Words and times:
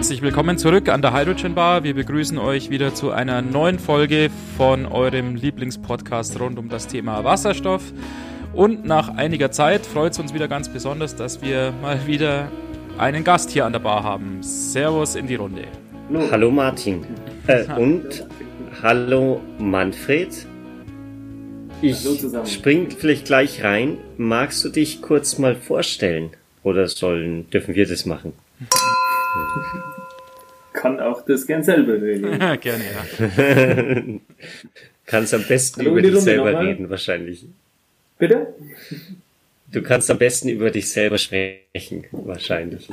Herzlich 0.00 0.22
willkommen 0.22 0.56
zurück 0.56 0.88
an 0.88 1.02
der 1.02 1.12
Hydrogen 1.12 1.54
Bar. 1.54 1.84
Wir 1.84 1.92
begrüßen 1.92 2.38
euch 2.38 2.70
wieder 2.70 2.94
zu 2.94 3.10
einer 3.10 3.42
neuen 3.42 3.78
Folge 3.78 4.30
von 4.56 4.86
eurem 4.86 5.34
Lieblingspodcast 5.34 6.40
rund 6.40 6.58
um 6.58 6.70
das 6.70 6.86
Thema 6.86 7.22
Wasserstoff. 7.22 7.82
Und 8.54 8.86
nach 8.86 9.14
einiger 9.14 9.50
Zeit 9.50 9.84
freut 9.84 10.12
es 10.12 10.18
uns 10.18 10.32
wieder 10.32 10.48
ganz 10.48 10.70
besonders, 10.70 11.16
dass 11.16 11.42
wir 11.42 11.74
mal 11.82 12.06
wieder 12.06 12.50
einen 12.96 13.24
Gast 13.24 13.50
hier 13.50 13.66
an 13.66 13.74
der 13.74 13.80
Bar 13.80 14.02
haben. 14.02 14.38
Servus 14.42 15.16
in 15.16 15.26
die 15.26 15.34
Runde. 15.34 15.64
Hallo 16.30 16.50
Martin. 16.50 17.04
Äh, 17.46 17.66
und 17.78 18.26
hallo 18.82 19.42
Manfred. 19.58 20.46
Ich 21.82 22.08
spring 22.46 22.88
vielleicht 22.90 23.26
gleich 23.26 23.62
rein. 23.62 23.98
Magst 24.16 24.64
du 24.64 24.70
dich 24.70 25.02
kurz 25.02 25.36
mal 25.36 25.56
vorstellen? 25.56 26.30
Oder 26.62 26.88
sollen, 26.88 27.50
dürfen 27.50 27.74
wir 27.74 27.86
das 27.86 28.06
machen? 28.06 28.32
Kann 30.72 31.00
auch 31.00 31.24
das 31.24 31.46
gern 31.46 31.62
selber 31.62 32.00
regeln. 32.00 32.38
Gerne, 32.60 32.84
ja. 32.84 34.02
kannst 35.06 35.34
am 35.34 35.44
besten 35.44 35.80
Hallo, 35.80 35.90
über 35.90 36.02
dich 36.02 36.20
selber 36.20 36.60
reden, 36.60 36.88
wahrscheinlich. 36.88 37.46
Bitte? 38.18 38.54
Du 39.72 39.82
kannst 39.82 40.10
am 40.10 40.18
besten 40.18 40.48
über 40.48 40.70
dich 40.70 40.88
selber 40.90 41.18
sprechen, 41.18 42.04
wahrscheinlich. 42.12 42.88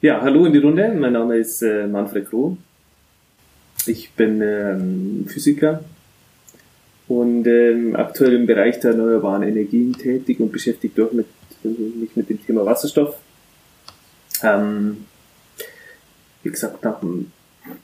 Ja, 0.00 0.20
hallo 0.20 0.46
in 0.46 0.52
die 0.52 0.58
Runde. 0.58 0.88
Mein 0.96 1.14
Name 1.14 1.36
ist 1.36 1.62
äh, 1.62 1.86
Manfred 1.86 2.28
Kroh. 2.28 2.56
Ich 3.86 4.12
bin 4.12 4.40
ähm, 4.42 5.26
Physiker 5.28 5.84
und 7.08 7.46
ähm, 7.46 7.96
aktuell 7.96 8.34
im 8.34 8.46
Bereich 8.46 8.80
der 8.80 8.92
erneuerbaren 8.92 9.42
Energien 9.42 9.92
tätig 9.92 10.40
und 10.40 10.52
beschäftigt 10.52 10.98
auch 11.00 11.12
mit, 11.12 11.26
mich 11.62 12.14
mit 12.16 12.30
dem 12.30 12.44
Thema 12.44 12.64
Wasserstoff. 12.64 13.16
Ähm, 14.44 15.06
wie 16.42 16.50
gesagt, 16.50 16.84
nach 16.84 17.00
dem 17.00 17.32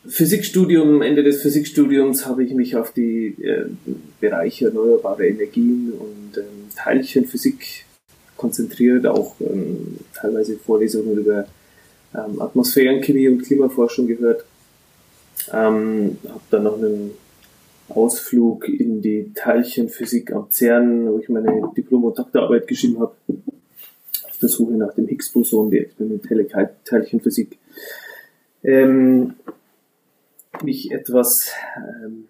Physikstudium, 0.06 1.00
Ende 1.00 1.22
des 1.22 1.40
Physikstudiums 1.40 2.26
habe 2.26 2.44
ich 2.44 2.52
mich 2.52 2.76
auf 2.76 2.92
die 2.92 3.34
äh, 3.42 3.64
Bereiche 4.20 4.66
erneuerbare 4.66 5.26
Energien 5.26 5.92
und 5.92 6.36
ähm, 6.36 6.68
Teilchenphysik 6.76 7.86
konzentriert, 8.36 9.06
auch 9.06 9.36
ähm, 9.40 9.98
teilweise 10.14 10.56
Vorlesungen 10.58 11.16
über 11.18 11.46
ähm, 12.14 12.40
Atmosphärenchemie 12.40 13.28
und 13.28 13.42
Klimaforschung 13.42 14.06
gehört. 14.06 14.44
Ähm, 15.52 16.18
habe 16.28 16.40
dann 16.50 16.64
noch 16.64 16.76
einen 16.76 17.12
Ausflug 17.88 18.68
in 18.68 19.00
die 19.00 19.32
Teilchenphysik 19.34 20.32
am 20.32 20.50
CERN, 20.50 21.10
wo 21.10 21.18
ich 21.18 21.28
meine 21.28 21.70
Diplom- 21.76 22.04
und 22.04 22.18
Doktorarbeit 22.18 22.68
geschrieben 22.68 23.00
habe, 23.00 23.14
der 24.42 24.48
Suche 24.48 24.72
nach 24.74 24.94
dem 24.94 25.06
Higgs-Boson, 25.06 25.70
die 25.70 25.78
experimentelle 25.78 26.46
Teilchenphysik. 26.84 27.58
Ähm, 28.62 29.34
mich 30.62 30.90
etwas 30.90 31.52
ähm, 31.76 32.26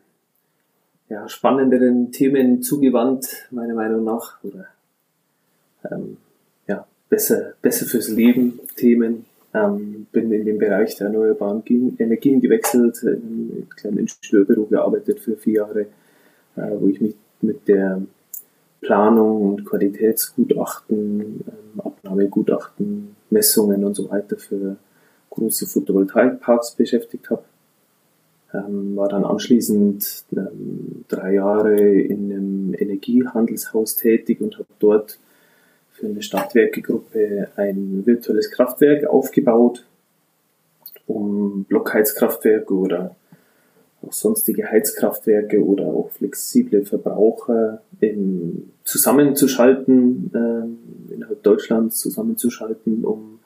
ja, 1.08 1.28
spannenderen 1.28 2.12
Themen 2.12 2.62
zugewandt, 2.62 3.48
meiner 3.50 3.74
Meinung 3.74 4.04
nach, 4.04 4.42
oder 4.44 4.66
ähm, 5.90 6.18
ja, 6.66 6.86
besser, 7.08 7.54
besser 7.60 7.86
fürs 7.86 8.08
Leben 8.08 8.60
Themen. 8.76 9.26
Ähm, 9.52 10.06
bin 10.12 10.30
in 10.30 10.44
den 10.44 10.58
Bereich 10.58 10.94
der 10.96 11.08
erneuerbaren 11.08 11.64
Energien 11.98 12.40
gewechselt, 12.40 13.02
in 13.02 13.10
einem 13.10 13.68
kleinen 13.68 13.98
Ingenieurbüro 13.98 14.66
gearbeitet 14.66 15.18
für 15.18 15.36
vier 15.36 15.54
Jahre, 15.54 15.80
äh, 16.56 16.70
wo 16.78 16.86
ich 16.86 17.00
mich 17.00 17.16
mit 17.40 17.66
der 17.66 18.00
Planung 18.80 19.50
und 19.50 19.64
Qualitätsgutachten, 19.64 21.44
ähm, 21.46 21.80
Abnahmegutachten, 21.80 23.14
Messungen 23.30 23.84
und 23.84 23.94
so 23.94 24.10
weiter 24.10 24.36
für 24.36 24.76
große 25.30 25.66
Photovoltaikparks 25.66 26.72
beschäftigt 26.74 27.30
habe. 27.30 27.44
Ähm, 28.52 28.96
war 28.96 29.08
dann 29.08 29.24
anschließend 29.24 30.24
ähm, 30.36 31.04
drei 31.08 31.34
Jahre 31.34 31.78
in 31.78 32.32
einem 32.32 32.74
Energiehandelshaus 32.74 33.96
tätig 33.96 34.40
und 34.40 34.54
habe 34.54 34.66
dort 34.80 35.18
für 35.92 36.06
eine 36.06 36.22
Stadtwerkegruppe 36.22 37.48
ein 37.56 38.02
virtuelles 38.06 38.50
Kraftwerk 38.50 39.06
aufgebaut, 39.06 39.84
um 41.06 41.64
Blockheizkraftwerke 41.64 42.74
oder 42.74 43.14
auch 44.02 44.12
sonstige 44.12 44.70
Heizkraftwerke 44.70 45.62
oder 45.64 45.86
auch 45.86 46.10
flexible 46.10 46.84
Verbraucher 46.84 47.82
in, 48.00 48.70
zusammenzuschalten, 48.84 50.30
äh, 50.34 51.12
innerhalb 51.14 51.42
Deutschlands 51.42 51.98
zusammenzuschalten, 51.98 53.04
um 53.04 53.40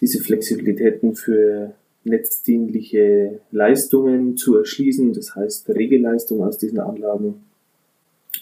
diese 0.00 0.20
Flexibilitäten 0.20 1.14
für 1.14 1.74
netzdienliche 2.04 3.40
Leistungen 3.50 4.36
zu 4.36 4.56
erschließen, 4.56 5.12
das 5.12 5.34
heißt 5.34 5.68
Regelleistung 5.70 6.42
aus 6.42 6.58
diesen 6.58 6.80
Anlagen 6.80 7.44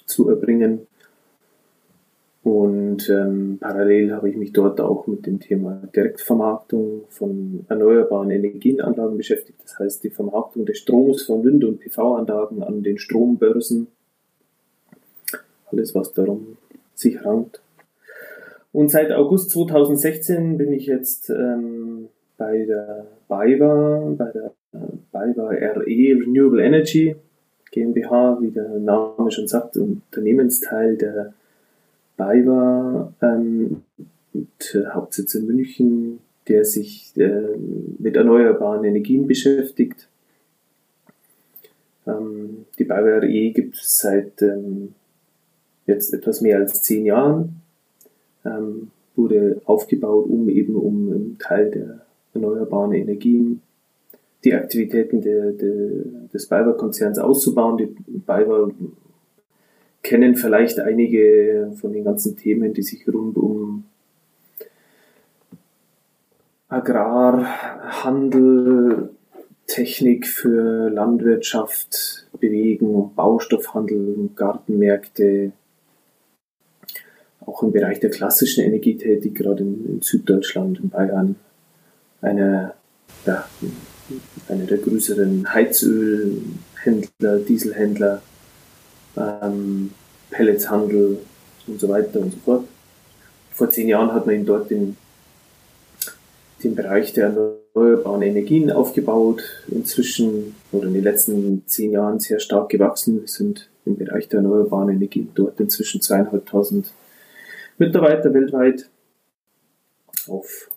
zu 0.07 0.29
erbringen 0.29 0.88
und 2.49 3.11
ähm, 3.11 3.59
parallel 3.61 4.15
habe 4.15 4.31
ich 4.31 4.37
mich 4.37 4.55
dort 4.55 4.81
auch 4.81 5.07
mit 5.07 5.27
dem 5.27 5.39
Thema 5.39 5.83
Direktvermarktung 5.95 7.03
von 7.11 7.67
erneuerbaren 7.69 8.31
Energienanlagen 8.31 9.19
beschäftigt. 9.19 9.59
Das 9.63 9.79
heißt 9.79 10.03
die 10.03 10.09
Vermarktung 10.09 10.65
des 10.65 10.79
Stroms 10.79 11.25
von 11.25 11.45
Wind- 11.45 11.65
und 11.65 11.79
PV-Anlagen 11.81 12.63
an 12.63 12.83
den 12.83 12.97
Strombörsen. 12.97 13.89
Alles, 15.71 15.95
was 15.95 16.15
darum 16.15 16.57
sich 16.95 17.23
rankt. 17.23 17.61
Und 18.73 18.91
seit 18.91 19.13
August 19.13 19.51
2016 19.51 20.57
bin 20.57 20.73
ich 20.73 20.87
jetzt 20.87 21.29
ähm, 21.29 22.09
bei 22.39 22.65
der 22.65 23.09
BayWa, 23.29 24.15
bei 24.17 24.31
der 24.33 24.53
BayWa 25.13 25.51
RE 25.51 25.85
Renewable 25.85 26.65
Energy 26.65 27.15
GmbH, 27.73 28.39
wie 28.41 28.53
der 28.53 28.71
Name 28.79 29.31
schon 29.31 29.49
sagt, 29.49 29.77
Unternehmensteil 29.77 30.97
der 30.97 31.35
BayWa 32.19 33.15
ähm, 33.23 33.83
mit 34.35 34.79
Hauptsitz 34.93 35.35
in 35.35 35.47
München, 35.47 36.19
der 36.49 36.67
sich 36.67 37.13
äh, 37.17 37.57
mit 37.99 38.17
erneuerbaren 38.17 38.85
Energien 38.85 39.27
beschäftigt. 39.27 40.09
Ähm, 42.07 42.67
die 42.79 42.85
BayWa 42.85 43.19
RE 43.19 43.51
gibt 43.53 43.77
es 43.77 44.01
seit 44.01 44.43
ähm, 44.43 44.95
jetzt 45.87 46.13
etwas 46.13 46.43
mehr 46.43 46.59
als 46.59 46.83
zehn 46.83 47.07
Jahren. 47.07 47.63
Ähm, 48.45 48.91
wurde 49.17 49.63
aufgebaut, 49.65 50.27
um 50.29 50.49
eben 50.49 50.77
um 50.77 51.13
einen 51.13 51.39
Teil 51.39 51.71
der 51.71 52.01
erneuerbaren 52.35 52.93
Energien 52.93 53.63
die 54.45 54.55
Aktivitäten 54.55 55.21
der, 55.21 55.53
der, 55.53 56.05
des 56.33 56.47
BayWa-Konzerns 56.47 57.19
auszubauen. 57.19 57.77
Die 57.77 57.87
BayWa 58.25 58.71
kennen 60.09 60.37
vielleicht 60.37 60.81
einige 60.81 61.71
von 61.79 61.93
den 61.93 62.03
ganzen 62.03 62.35
Themen, 62.35 62.73
die 62.73 62.83
sich 62.83 63.07
rund 63.07 63.37
um 63.37 63.85
Agrar, 66.69 67.45
Handel, 68.03 69.11
Technik 69.67 70.27
für 70.27 70.89
Landwirtschaft 70.89 72.27
bewegen, 72.41 73.11
Baustoffhandel, 73.15 74.31
Gartenmärkte, 74.35 75.53
auch 77.45 77.63
im 77.63 77.73
Bereich 77.73 78.01
der 78.01 78.09
klassischen 78.09 78.65
Energie 78.65 78.95
gerade 78.95 79.63
in, 79.63 80.01
Süddeutschland, 80.01 80.81
in 80.81 80.89
Bayern, 80.89 81.37
eine, 82.23 82.73
ja, 83.27 83.47
eine 84.49 84.65
der 84.65 84.79
größeren 84.79 85.53
Heizölhändler, 85.53 87.41
Dieselhändler, 87.47 88.23
ähm, 89.19 89.91
Pelletshandel 90.31 91.19
und 91.67 91.81
so 91.81 91.89
weiter 91.89 92.21
und 92.21 92.33
so 92.33 92.39
fort. 92.39 92.65
Vor 93.51 93.71
zehn 93.71 93.89
Jahren 93.89 94.13
hat 94.13 94.27
man 94.27 94.37
ihn 94.37 94.47
dort 94.47 94.71
den, 94.71 94.97
den 96.63 96.75
Bereich 96.75 97.13
der 97.13 97.33
erneuerbaren 97.75 98.23
Energien 98.23 98.71
aufgebaut. 98.71 99.43
Inzwischen 99.69 100.55
oder 100.73 100.87
in 100.87 100.95
den 100.95 101.03
letzten 101.03 101.65
zehn 101.67 101.93
Jahren 101.93 102.21
sehr 102.21 102.41
stark 102.41 102.69
gewachsen. 102.69 103.21
Wir 103.21 103.29
sind 103.29 103.69
im 103.85 103.97
Bereich 103.97 104.29
der 104.29 104.41
erneuerbaren 104.41 104.91
Energien 104.91 105.31
dort 105.35 105.59
inzwischen 105.61 106.01
zweieinhalbtausend 106.01 106.93
Mitarbeiter 107.79 108.33
weltweit 108.35 108.89
auf 110.29 110.69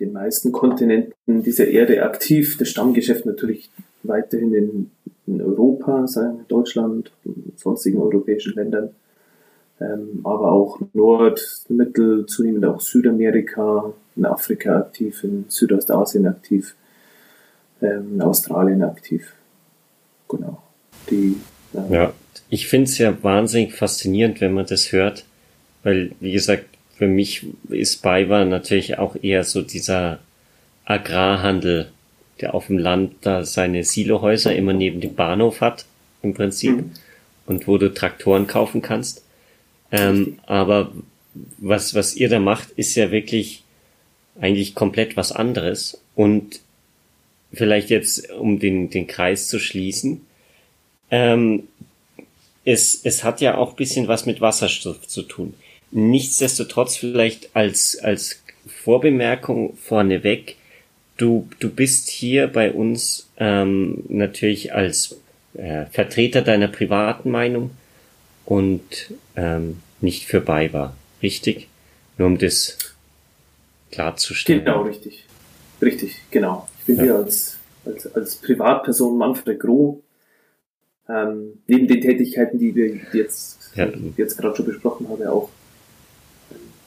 den 0.00 0.12
meisten 0.12 0.52
Kontinenten 0.52 1.42
dieser 1.42 1.68
Erde 1.68 2.02
aktiv. 2.02 2.56
Das 2.58 2.68
Stammgeschäft 2.68 3.26
natürlich 3.26 3.70
weiterhin 4.02 4.54
in, 4.54 4.90
in 5.26 5.40
Europa, 5.40 6.06
wir 6.06 6.44
Deutschland, 6.48 7.12
sonstigen 7.56 8.00
europäischen 8.00 8.54
Ländern, 8.54 8.90
ähm, 9.80 10.20
aber 10.22 10.52
auch 10.52 10.80
Nord-, 10.92 11.64
Mittel-, 11.68 12.26
zunehmend 12.26 12.64
auch 12.64 12.80
Südamerika, 12.80 13.92
in 14.16 14.26
Afrika 14.26 14.78
aktiv, 14.78 15.24
in 15.24 15.46
Südostasien 15.48 16.26
aktiv, 16.26 16.74
ähm, 17.82 18.14
in 18.14 18.22
Australien 18.22 18.82
aktiv. 18.82 19.32
Genau. 20.28 20.62
Die, 21.10 21.36
äh, 21.74 21.92
ja, 21.92 22.12
ich 22.48 22.68
finde 22.68 22.84
es 22.84 22.98
ja 22.98 23.22
wahnsinnig 23.22 23.74
faszinierend, 23.74 24.40
wenn 24.40 24.52
man 24.52 24.66
das 24.66 24.92
hört, 24.92 25.24
weil, 25.82 26.12
wie 26.20 26.32
gesagt, 26.32 26.66
für 26.96 27.08
mich 27.08 27.46
ist 27.68 28.02
BayWa 28.02 28.44
natürlich 28.44 28.98
auch 28.98 29.16
eher 29.20 29.42
so 29.44 29.62
dieser 29.62 30.20
Agrarhandel, 30.84 31.90
der 32.40 32.54
auf 32.54 32.66
dem 32.66 32.78
Land 32.78 33.14
da 33.22 33.44
seine 33.44 33.84
Silohäuser 33.84 34.54
immer 34.54 34.72
neben 34.72 35.00
dem 35.00 35.14
Bahnhof 35.14 35.60
hat, 35.60 35.86
im 36.22 36.34
Prinzip, 36.34 36.76
mhm. 36.76 36.90
und 37.46 37.66
wo 37.66 37.78
du 37.78 37.92
Traktoren 37.92 38.46
kaufen 38.46 38.82
kannst. 38.82 39.24
Ähm, 39.92 40.38
aber 40.46 40.92
was, 41.58 41.94
was 41.94 42.16
ihr 42.16 42.28
da 42.28 42.38
macht, 42.38 42.70
ist 42.70 42.94
ja 42.94 43.10
wirklich 43.10 43.62
eigentlich 44.40 44.74
komplett 44.74 45.16
was 45.16 45.32
anderes. 45.32 46.00
Und 46.14 46.60
vielleicht 47.52 47.90
jetzt, 47.90 48.30
um 48.32 48.58
den, 48.58 48.90
den 48.90 49.06
Kreis 49.06 49.48
zu 49.48 49.58
schließen, 49.58 50.22
ähm, 51.10 51.64
es, 52.64 53.00
es 53.04 53.24
hat 53.24 53.40
ja 53.40 53.56
auch 53.56 53.74
bisschen 53.74 54.08
was 54.08 54.26
mit 54.26 54.40
Wasserstoff 54.40 55.06
zu 55.06 55.22
tun. 55.22 55.54
Nichtsdestotrotz 55.90 56.96
vielleicht 56.96 57.54
als, 57.54 57.98
als 57.98 58.42
Vorbemerkung 58.66 59.76
vorneweg, 59.76 60.56
du, 61.16 61.48
du 61.60 61.70
bist 61.70 62.08
hier 62.08 62.48
bei 62.48 62.72
uns 62.72 63.28
ähm, 63.36 64.04
natürlich 64.08 64.74
als 64.74 65.16
äh, 65.54 65.86
Vertreter 65.86 66.42
deiner 66.42 66.68
privaten 66.68 67.30
Meinung 67.30 67.70
und 68.44 69.12
ähm, 69.36 69.78
nicht 70.00 70.26
für 70.26 70.40
BayWa, 70.40 70.94
richtig? 71.22 71.68
Nur 72.18 72.28
um 72.28 72.38
das 72.38 72.78
klarzustellen. 73.90 74.64
Genau, 74.64 74.82
richtig. 74.82 75.24
Richtig, 75.80 76.20
genau. 76.30 76.68
Ich 76.80 76.86
bin 76.86 76.96
ja. 76.96 77.02
hier 77.02 77.14
als, 77.16 77.58
als, 77.84 78.06
als 78.14 78.36
Privatperson 78.36 79.16
Manfred 79.16 79.60
Groh. 79.60 80.02
Ähm, 81.08 81.58
neben 81.66 81.86
den 81.86 82.00
Tätigkeiten, 82.00 82.58
die 82.58 82.74
wir 82.74 82.98
jetzt, 83.12 83.72
ja. 83.74 83.88
jetzt 84.16 84.38
gerade 84.38 84.56
schon 84.56 84.66
besprochen 84.66 85.08
haben, 85.08 85.22
auch 85.26 85.50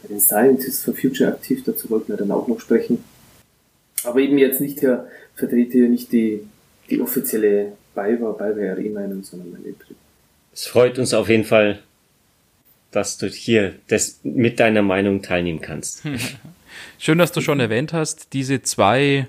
bei 0.01 0.07
den 0.09 0.19
Scientists 0.19 0.83
for 0.83 0.95
Future 0.95 1.30
aktiv, 1.30 1.63
dazu 1.65 1.89
wollten 1.89 2.09
wir 2.09 2.18
dann 2.18 2.31
auch 2.31 2.47
noch 2.47 2.59
sprechen. 2.59 3.03
Aber 4.07 4.19
eben 4.19 4.38
jetzt 4.38 4.62
nicht 4.62 4.81
der, 4.81 5.07
vertrete 5.36 5.74
hier 5.74 5.89
nicht 5.89 6.12
die, 6.12 6.42
die 6.89 7.01
offizielle 7.01 7.74
BayWa, 7.94 8.31
BayWa 8.31 8.74
RE-Meinung, 8.74 9.24
sondern 9.24 9.51
meine 9.51 9.74
Privat. 9.74 9.98
Es 10.54 10.65
freut 10.65 10.98
uns 10.98 11.13
auf 11.13 11.30
jeden 11.30 11.44
Fall, 11.44 11.80
dass 12.92 13.18
du 13.18 13.27
hier 13.27 13.75
das 13.88 14.21
mit 14.24 14.59
deiner 14.59 14.81
Meinung 14.81 15.21
teilnehmen 15.21 15.62
kannst. 15.62 16.04
Schön, 17.00 17.18
dass 17.18 17.31
du 17.31 17.42
schon 17.42 17.59
erwähnt 17.59 17.94
hast, 17.94 18.33
diese 18.33 18.62
zwei 18.62 19.27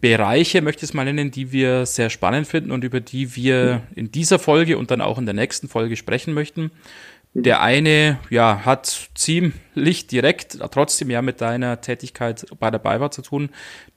Bereiche, 0.00 0.62
möchte 0.62 0.84
ich 0.84 0.90
es 0.90 0.94
mal 0.94 1.04
nennen, 1.04 1.30
die 1.30 1.52
wir 1.52 1.86
sehr 1.86 2.10
spannend 2.10 2.48
finden 2.48 2.72
und 2.72 2.82
über 2.82 2.98
die 2.98 3.36
wir 3.36 3.82
in 3.94 4.10
dieser 4.10 4.38
Folge 4.38 4.78
und 4.78 4.90
dann 4.90 5.00
auch 5.00 5.18
in 5.18 5.26
der 5.26 5.34
nächsten 5.34 5.68
Folge 5.68 5.96
sprechen 5.96 6.34
möchten. 6.34 6.72
Der 7.38 7.60
eine, 7.60 8.18
ja, 8.30 8.64
hat 8.64 9.10
ziemlich 9.14 10.06
direkt, 10.06 10.58
trotzdem 10.70 11.10
ja 11.10 11.20
mit 11.20 11.42
deiner 11.42 11.82
Tätigkeit 11.82 12.46
bei 12.58 12.70
der 12.70 12.78
BayWa 12.78 13.10
zu 13.10 13.20
tun. 13.20 13.50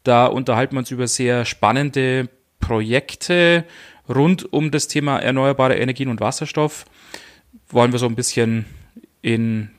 Da 0.03 0.25
unterhalten 0.25 0.75
wir 0.75 0.79
uns 0.79 0.91
über 0.91 1.07
sehr 1.07 1.45
spannende 1.45 2.27
Projekte 2.59 3.63
rund 4.09 4.51
um 4.51 4.71
das 4.71 4.89
Thema 4.89 5.19
erneuerbare 5.19 5.77
Energien 5.77 6.09
und 6.09 6.19
Wasserstoff. 6.19 6.83
Wollen 7.69 7.93
wir 7.93 7.99
so 7.99 8.07
ein 8.07 8.15
bisschen 8.15 8.65
in 9.21 9.69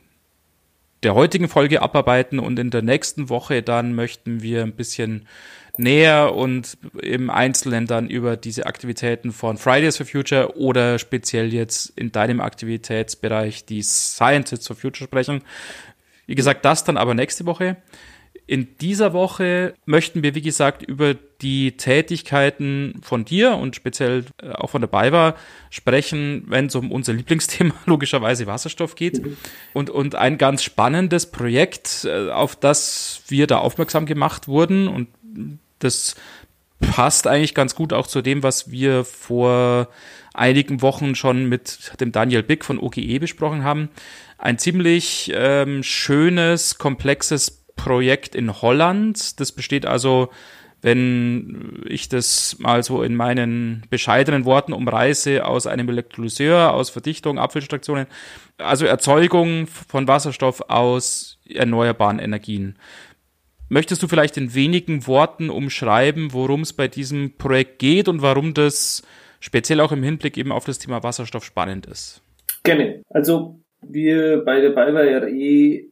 der 1.02 1.14
heutigen 1.14 1.48
Folge 1.50 1.82
abarbeiten 1.82 2.38
und 2.38 2.58
in 2.58 2.70
der 2.70 2.80
nächsten 2.80 3.28
Woche 3.28 3.62
dann 3.62 3.94
möchten 3.94 4.42
wir 4.42 4.62
ein 4.62 4.72
bisschen 4.72 5.28
näher 5.78 6.34
und 6.34 6.78
im 7.00 7.30
Einzelnen 7.30 7.86
dann 7.86 8.08
über 8.08 8.36
diese 8.36 8.66
Aktivitäten 8.66 9.32
von 9.32 9.56
Fridays 9.56 9.96
for 9.96 10.06
Future 10.06 10.56
oder 10.56 10.98
speziell 10.98 11.52
jetzt 11.52 11.92
in 11.96 12.12
deinem 12.12 12.40
Aktivitätsbereich 12.40 13.64
die 13.64 13.82
Scientists 13.82 14.66
for 14.66 14.76
Future 14.76 15.06
sprechen. 15.06 15.42
Wie 16.26 16.34
gesagt, 16.34 16.64
das 16.64 16.84
dann 16.84 16.96
aber 16.96 17.14
nächste 17.14 17.46
Woche. 17.46 17.76
In 18.50 18.76
dieser 18.80 19.12
Woche 19.12 19.74
möchten 19.84 20.24
wir, 20.24 20.34
wie 20.34 20.42
gesagt, 20.42 20.82
über 20.82 21.14
die 21.14 21.76
Tätigkeiten 21.76 23.00
von 23.00 23.24
dir 23.24 23.54
und 23.54 23.76
speziell 23.76 24.24
äh, 24.42 24.50
auch 24.50 24.70
von 24.70 24.80
der 24.80 24.88
BayWa 24.88 25.36
sprechen, 25.70 26.44
wenn 26.48 26.66
es 26.66 26.74
um 26.74 26.90
unser 26.90 27.12
Lieblingsthema, 27.12 27.74
logischerweise 27.86 28.48
Wasserstoff 28.48 28.96
geht. 28.96 29.22
Und, 29.72 29.88
und 29.88 30.16
ein 30.16 30.36
ganz 30.36 30.64
spannendes 30.64 31.30
Projekt, 31.30 32.04
äh, 32.04 32.30
auf 32.30 32.56
das 32.56 33.22
wir 33.28 33.46
da 33.46 33.58
aufmerksam 33.58 34.04
gemacht 34.04 34.48
wurden 34.48 34.88
und 34.88 35.06
das 35.78 36.14
passt 36.80 37.26
eigentlich 37.26 37.54
ganz 37.54 37.74
gut 37.74 37.92
auch 37.92 38.06
zu 38.06 38.22
dem, 38.22 38.42
was 38.42 38.70
wir 38.70 39.04
vor 39.04 39.88
einigen 40.32 40.82
Wochen 40.82 41.14
schon 41.14 41.46
mit 41.46 41.92
dem 42.00 42.12
Daniel 42.12 42.42
Bick 42.42 42.64
von 42.64 42.78
OGE 42.78 43.18
besprochen 43.20 43.64
haben. 43.64 43.90
Ein 44.38 44.58
ziemlich 44.58 45.30
ähm, 45.34 45.82
schönes, 45.82 46.78
komplexes 46.78 47.64
Projekt 47.76 48.34
in 48.34 48.62
Holland. 48.62 49.40
Das 49.40 49.52
besteht 49.52 49.86
also, 49.86 50.30
wenn 50.82 51.82
ich 51.86 52.08
das 52.08 52.56
mal 52.58 52.82
so 52.82 53.02
in 53.02 53.14
meinen 53.14 53.82
bescheidenen 53.90 54.44
Worten 54.44 54.72
umreiße, 54.72 55.44
aus 55.44 55.66
einem 55.66 55.88
Elektrolyseur, 55.88 56.72
aus 56.72 56.90
Verdichtung, 56.90 57.38
Abfüllstationen, 57.38 58.06
also 58.56 58.86
Erzeugung 58.86 59.66
von 59.66 60.08
Wasserstoff 60.08 60.62
aus 60.68 61.38
erneuerbaren 61.48 62.18
Energien. 62.18 62.76
Möchtest 63.72 64.02
du 64.02 64.08
vielleicht 64.08 64.36
in 64.36 64.52
wenigen 64.52 65.06
Worten 65.06 65.48
umschreiben, 65.48 66.32
worum 66.32 66.62
es 66.62 66.72
bei 66.72 66.88
diesem 66.88 67.36
Projekt 67.38 67.78
geht 67.78 68.08
und 68.08 68.20
warum 68.20 68.52
das 68.52 69.02
speziell 69.38 69.80
auch 69.80 69.92
im 69.92 70.02
Hinblick 70.02 70.36
eben 70.36 70.50
auf 70.50 70.64
das 70.64 70.80
Thema 70.80 71.04
Wasserstoff 71.04 71.44
spannend 71.44 71.86
ist? 71.86 72.20
Gerne. 72.64 73.04
Also 73.10 73.60
wir 73.80 74.44
bei 74.44 74.60
der 74.60 74.70
BayWa 74.70 75.02
RE 75.24 75.84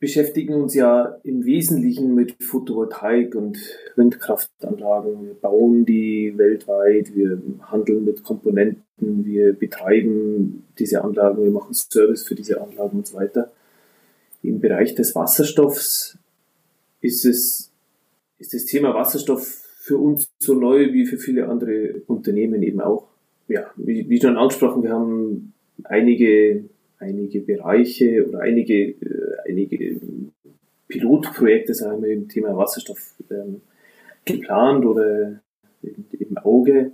beschäftigen 0.00 0.54
uns 0.54 0.74
ja 0.74 1.16
im 1.22 1.44
Wesentlichen 1.44 2.16
mit 2.16 2.42
Photovoltaik 2.42 3.36
und 3.36 3.56
Windkraftanlagen. 3.94 5.26
Wir 5.26 5.34
bauen 5.34 5.84
die 5.84 6.34
weltweit, 6.36 7.14
wir 7.14 7.40
handeln 7.70 8.04
mit 8.04 8.24
Komponenten, 8.24 9.24
wir 9.24 9.52
betreiben 9.52 10.66
diese 10.76 11.04
Anlagen, 11.04 11.44
wir 11.44 11.52
machen 11.52 11.72
Service 11.72 12.26
für 12.26 12.34
diese 12.34 12.60
Anlagen 12.60 12.98
und 12.98 13.06
so 13.06 13.16
weiter. 13.16 13.52
Im 14.42 14.58
Bereich 14.58 14.96
des 14.96 15.14
Wasserstoffs 15.14 16.18
ist 17.00 17.24
es, 17.24 17.72
ist 18.38 18.54
das 18.54 18.64
Thema 18.66 18.94
Wasserstoff 18.94 19.46
für 19.80 19.98
uns 19.98 20.28
so 20.38 20.54
neu 20.54 20.92
wie 20.92 21.06
für 21.06 21.18
viele 21.18 21.48
andere 21.48 22.02
Unternehmen 22.06 22.62
eben 22.62 22.80
auch. 22.80 23.08
Ja, 23.48 23.70
wie, 23.76 24.08
wie 24.08 24.20
schon 24.20 24.36
angesprochen, 24.36 24.82
wir 24.82 24.92
haben 24.92 25.52
einige 25.84 26.64
einige 27.00 27.40
Bereiche 27.40 28.26
oder 28.28 28.40
einige, 28.40 28.90
äh, 28.90 29.48
einige 29.48 30.00
Pilotprojekte, 30.86 31.74
sagen 31.74 32.02
wir, 32.02 32.12
im 32.12 32.28
Thema 32.28 32.56
Wasserstoff 32.56 33.14
ähm, 33.30 33.62
geplant 34.24 34.84
oder 34.84 35.40
im 35.82 36.38
Auge. 36.38 36.92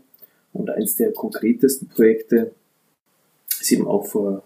Und 0.52 0.70
eins 0.70 0.96
der 0.96 1.12
konkretesten 1.12 1.88
Projekte 1.88 2.52
ist 3.60 3.72
eben 3.72 3.86
auch 3.86 4.06
vor 4.06 4.42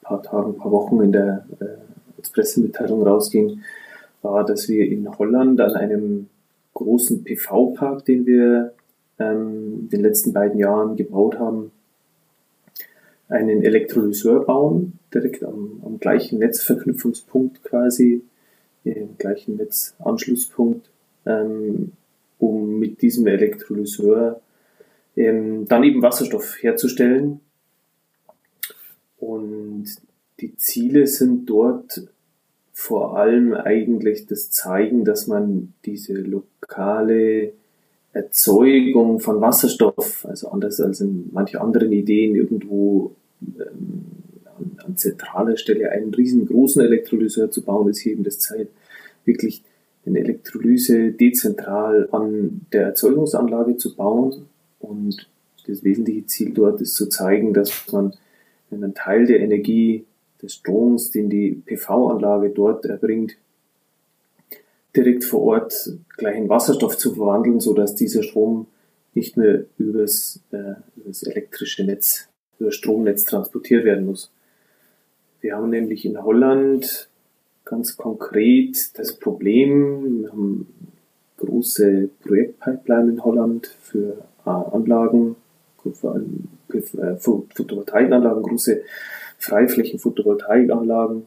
ein 0.00 0.02
paar 0.02 0.22
Tagen, 0.22 0.54
ein 0.54 0.58
paar 0.58 0.72
Wochen 0.72 1.00
in 1.02 1.12
der 1.12 1.46
äh, 1.60 2.18
als 2.18 2.30
Pressemitteilung 2.30 3.06
rausging, 3.06 3.62
war, 4.24 4.44
dass 4.44 4.68
wir 4.68 4.86
in 4.90 5.08
Holland 5.18 5.60
an 5.60 5.74
einem 5.74 6.26
großen 6.72 7.22
PV-Park, 7.22 8.04
den 8.04 8.26
wir 8.26 8.72
ähm, 9.18 9.80
in 9.82 9.88
den 9.90 10.02
letzten 10.02 10.32
beiden 10.32 10.58
Jahren 10.58 10.96
gebaut 10.96 11.38
haben, 11.38 11.70
einen 13.28 13.62
Elektrolyseur 13.62 14.44
bauen, 14.44 14.98
direkt 15.12 15.44
am, 15.44 15.80
am 15.84 15.98
gleichen 15.98 16.38
Netzverknüpfungspunkt 16.38 17.62
quasi, 17.64 18.22
im 18.84 19.16
gleichen 19.16 19.56
Netzanschlusspunkt, 19.56 20.90
ähm, 21.26 21.92
um 22.38 22.78
mit 22.78 23.00
diesem 23.00 23.26
Elektrolyseur 23.26 24.40
ähm, 25.16 25.66
dann 25.68 25.84
eben 25.84 26.02
Wasserstoff 26.02 26.62
herzustellen. 26.62 27.40
Und 29.18 29.86
die 30.40 30.56
Ziele 30.56 31.06
sind 31.06 31.46
dort 31.48 32.02
vor 32.74 33.16
allem 33.16 33.54
eigentlich 33.54 34.26
das 34.26 34.50
Zeigen, 34.50 35.04
dass 35.04 35.28
man 35.28 35.72
diese 35.84 36.14
lokale 36.14 37.52
Erzeugung 38.12 39.20
von 39.20 39.40
Wasserstoff, 39.40 40.26
also 40.28 40.48
anders 40.48 40.80
als 40.80 41.00
in 41.00 41.30
manchen 41.32 41.60
anderen 41.60 41.92
Ideen, 41.92 42.34
irgendwo 42.34 43.12
ähm, 43.42 44.06
an, 44.58 44.78
an 44.84 44.96
zentraler 44.96 45.56
Stelle 45.56 45.90
einen 45.90 46.12
riesengroßen 46.12 46.82
Elektrolyseur 46.82 47.50
zu 47.50 47.62
bauen, 47.62 47.88
ist 47.88 48.00
hier 48.00 48.12
eben 48.12 48.24
das 48.24 48.40
Zeit, 48.40 48.68
wirklich 49.24 49.62
eine 50.04 50.18
Elektrolyse 50.18 51.12
dezentral 51.12 52.08
an 52.10 52.62
der 52.72 52.82
Erzeugungsanlage 52.86 53.76
zu 53.76 53.94
bauen. 53.94 54.46
Und 54.80 55.28
das 55.66 55.84
wesentliche 55.84 56.26
Ziel 56.26 56.52
dort 56.52 56.80
ist 56.80 56.94
zu 56.94 57.08
zeigen, 57.08 57.54
dass 57.54 57.86
man 57.92 58.14
einen 58.70 58.94
Teil 58.94 59.26
der 59.26 59.40
Energie 59.40 60.04
des 60.44 60.54
Stroms, 60.54 61.10
den 61.10 61.30
die 61.30 61.62
PV-Anlage 61.66 62.50
dort 62.50 62.84
erbringt, 62.84 63.36
direkt 64.94 65.24
vor 65.24 65.42
Ort 65.42 65.92
gleich 66.16 66.36
in 66.36 66.48
Wasserstoff 66.48 66.96
zu 66.96 67.14
verwandeln, 67.14 67.60
so 67.60 67.74
dass 67.74 67.94
dieser 67.94 68.22
Strom 68.22 68.66
nicht 69.14 69.36
mehr 69.36 69.64
übers, 69.78 70.40
äh, 70.52 70.74
übers 70.96 71.22
elektrische 71.22 71.84
Netz, 71.84 72.28
über 72.58 72.70
Stromnetz 72.70 73.24
transportiert 73.24 73.84
werden 73.84 74.06
muss. 74.06 74.30
Wir 75.40 75.56
haben 75.56 75.70
nämlich 75.70 76.04
in 76.04 76.22
Holland 76.22 77.08
ganz 77.64 77.96
konkret 77.96 78.98
das 78.98 79.16
Problem, 79.16 80.22
wir 80.22 80.32
haben 80.32 80.66
große 81.38 82.08
Projektpipeline 82.22 83.12
in 83.12 83.24
Holland 83.24 83.66
für 83.66 84.24
äh, 84.46 84.50
Anlagen, 84.50 85.36
vor 85.92 86.14
allem 86.14 86.48
äh, 86.72 87.16
Photovoltaikanlagen, 87.16 88.42
große 88.42 88.82
Freiflächen-Photovoltaikanlagen. 89.44 91.22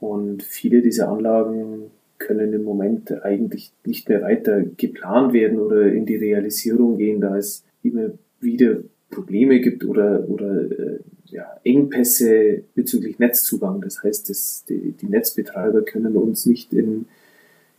Und 0.00 0.42
viele 0.42 0.82
dieser 0.82 1.08
Anlagen 1.08 1.90
können 2.18 2.52
im 2.52 2.64
Moment 2.64 3.24
eigentlich 3.24 3.72
nicht 3.84 4.08
mehr 4.08 4.22
weiter 4.22 4.62
geplant 4.76 5.32
werden 5.32 5.58
oder 5.58 5.92
in 5.92 6.06
die 6.06 6.16
Realisierung 6.16 6.98
gehen, 6.98 7.20
da 7.20 7.36
es 7.36 7.64
immer 7.82 8.10
wieder 8.40 8.78
Probleme 9.10 9.60
gibt 9.60 9.84
oder, 9.84 10.28
oder 10.28 10.62
äh, 10.70 10.98
ja, 11.26 11.60
Engpässe 11.64 12.62
bezüglich 12.74 13.18
Netzzugang. 13.18 13.80
Das 13.80 14.02
heißt, 14.02 14.30
das, 14.30 14.64
die, 14.68 14.92
die 14.92 15.06
Netzbetreiber 15.06 15.82
können 15.82 16.16
uns 16.16 16.46
nicht 16.46 16.72
in, 16.72 17.06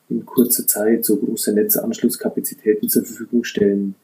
in 0.10 0.26
kurzer 0.26 0.68
Zeit 0.68 1.06
so 1.06 1.18
große 1.18 1.54
Netzanschlusskapazitäten 1.54 2.90
zur 2.90 3.06
Verfügung 3.06 3.44
stellen, 3.44 3.96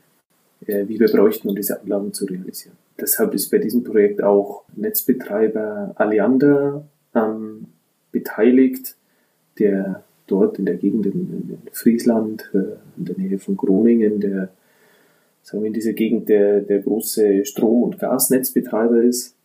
wie 0.62 1.00
wir 1.00 1.08
bräuchten, 1.08 1.50
um 1.50 1.56
diese 1.56 1.80
Anlagen 1.80 2.14
zu 2.14 2.26
realisieren. 2.26 2.76
Deshalb 3.00 3.34
ist 3.34 3.50
bei 3.50 3.60
diesem 3.60 3.84
Projekt 3.84 4.22
auch 4.22 4.64
Netzbetreiber 4.76 5.94
Alliander 5.96 6.84
ähm, 7.16 7.68
beteiligt, 8.12 8.96
der 9.58 10.04
dort 10.28 10.60
in 10.60 10.66
der 10.66 10.76
Gegend 10.76 11.06
in, 11.06 11.14
in 11.14 11.58
Friesland, 11.72 12.50
äh, 12.54 12.78
in 12.98 13.06
der 13.06 13.18
Nähe 13.18 13.40
von 13.40 13.56
Groningen, 13.58 14.20
der 14.20 14.50
sagen 15.42 15.64
wir 15.64 15.68
in 15.68 15.74
dieser 15.74 15.94
Gegend 15.94 16.30
der, 16.30 16.62
der 16.62 16.80
große 16.80 17.46
Strom- 17.46 17.84
und 17.84 18.00
Gasnetzbetreiber 18.00 19.02
ist. 19.02 19.36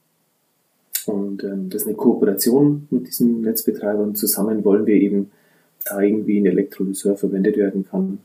Und 1.06 1.44
ähm, 1.44 1.71
das 1.71 1.83
ist 1.83 1.88
eine 1.88 1.97
Kooperation 1.97 2.88
mit 2.90 3.06
diesen 3.06 3.42
Netzbetreibern. 3.42 4.14
Zusammen 4.14 4.64
wollen 4.64 4.87
wir 4.87 4.97
eben 4.97 5.30
zeigen, 5.78 6.26
wie 6.26 6.40
ein 6.40 6.47
Elektrolyseur 6.47 7.16
verwendet 7.16 7.56
werden 7.56 7.87
kann, 7.88 8.18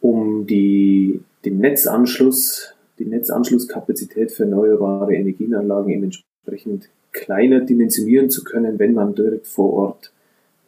um 0.00 0.46
die, 0.46 1.20
den 1.44 1.58
Netzanschluss, 1.58 2.74
die 2.98 3.04
Netzanschlusskapazität 3.04 4.32
für 4.32 4.44
erneuerbare 4.44 5.14
Energienanlagen 5.14 5.92
eben 5.92 6.04
entsprechend 6.04 6.88
kleiner 7.12 7.60
dimensionieren 7.60 8.30
zu 8.30 8.44
können, 8.44 8.78
wenn 8.78 8.94
man 8.94 9.14
direkt 9.14 9.46
vor 9.46 9.72
Ort 9.72 10.12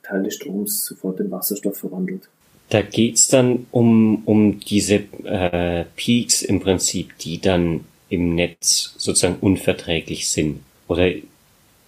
Teil 0.03 0.23
des 0.23 0.35
Stroms 0.35 0.85
sofort 0.85 1.21
in 1.21 1.31
Wasserstoff 1.31 1.79
verwandelt. 1.79 2.29
Da 2.69 2.83
geht's 2.83 3.29
dann 3.29 3.67
um, 3.71 4.23
um 4.25 4.61
diese 4.61 5.03
äh, 5.25 5.85
Peaks 5.97 6.43
im 6.43 6.61
Prinzip, 6.61 7.19
die 7.19 7.41
dann 7.41 7.81
im 8.09 8.35
Netz 8.35 8.95
sozusagen 8.97 9.37
unverträglich 9.41 10.29
sind. 10.29 10.61
Oder 10.89 11.13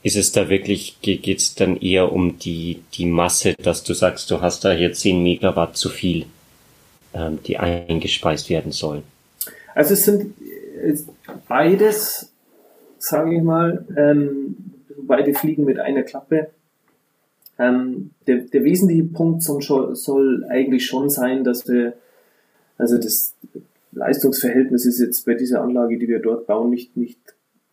ist 0.02 0.16
es 0.16 0.33
da 0.33 0.49
wirklich, 0.49 0.97
geht's 1.00 1.55
dann 1.55 1.76
eher 1.78 2.12
um 2.12 2.38
die, 2.38 2.83
die 2.95 3.07
Masse, 3.07 3.55
dass 3.62 3.85
du 3.85 3.95
sagst, 3.95 4.31
du 4.31 4.40
hast 4.40 4.64
da 4.64 4.73
hier 4.73 4.93
10 4.93 5.23
Megawatt 5.23 5.76
zu 5.76 5.88
viel, 5.88 6.26
ähm, 7.17 7.39
die 7.47 7.59
eingespeist 7.59 8.51
werden 8.51 8.73
sollen? 8.73 9.03
Also 9.75 9.95
es 9.95 10.05
sind 10.05 10.35
beides, 11.49 12.33
sage 12.99 13.37
ich 13.37 13.43
mal, 13.43 13.85
ähm, 13.97 14.57
beide 14.99 15.35
fliegen 15.35 15.65
mit 15.65 15.79
einer 15.79 16.03
Klappe. 16.03 16.49
Ähm, 17.59 18.11
der, 18.27 18.37
der 18.39 18.65
wesentliche 18.65 19.05
Punkt 19.05 19.43
soll, 19.43 19.97
soll 19.97 20.45
eigentlich 20.49 20.87
schon 20.87 21.09
sein, 21.09 21.43
dass 21.45 21.67
wir, 21.69 21.95
also 22.77 22.99
das 22.99 23.35
Leistungsverhältnis 23.93 24.85
ist 24.85 25.01
jetzt 25.01 25.25
bei 25.25 25.35
dieser 25.35 25.63
Anlage, 25.63 25.99
die 25.99 26.09
wir 26.09 26.19
dort 26.19 26.47
bauen, 26.47 26.71
nicht, 26.71 26.97
nicht, 26.97 27.19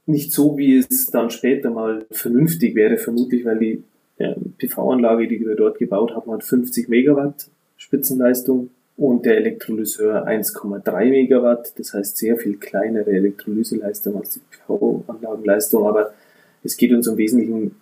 nicht 0.05 0.31
so, 0.31 0.57
wie 0.57 0.77
es 0.77 1.07
dann 1.07 1.29
später 1.29 1.69
mal 1.69 2.05
vernünftig 2.11 2.75
wäre, 2.75 2.97
vermutlich, 2.97 3.43
weil 3.43 3.59
die 3.59 3.83
äh, 4.17 4.35
PV-Anlage, 4.57 5.27
die 5.27 5.39
wir 5.39 5.55
dort 5.55 5.79
gebaut 5.79 6.15
haben, 6.15 6.31
hat 6.31 6.43
50 6.43 6.87
Megawatt 6.87 7.49
Spitzenleistung 7.77 8.69
und 8.95 9.25
der 9.25 9.37
Elektrolyseur 9.37 10.27
1,3 10.27 11.09
Megawatt, 11.09 11.73
das 11.77 11.93
heißt 11.93 12.17
sehr 12.17 12.37
viel 12.37 12.57
kleinere 12.57 13.11
Elektrolyseleistung 13.11 14.17
als 14.17 14.31
die 14.31 14.41
PV-Anlagenleistung, 14.51 15.87
aber 15.87 16.13
es 16.63 16.77
geht 16.77 16.93
uns 16.93 17.07
im 17.07 17.17
Wesentlichen 17.17 17.75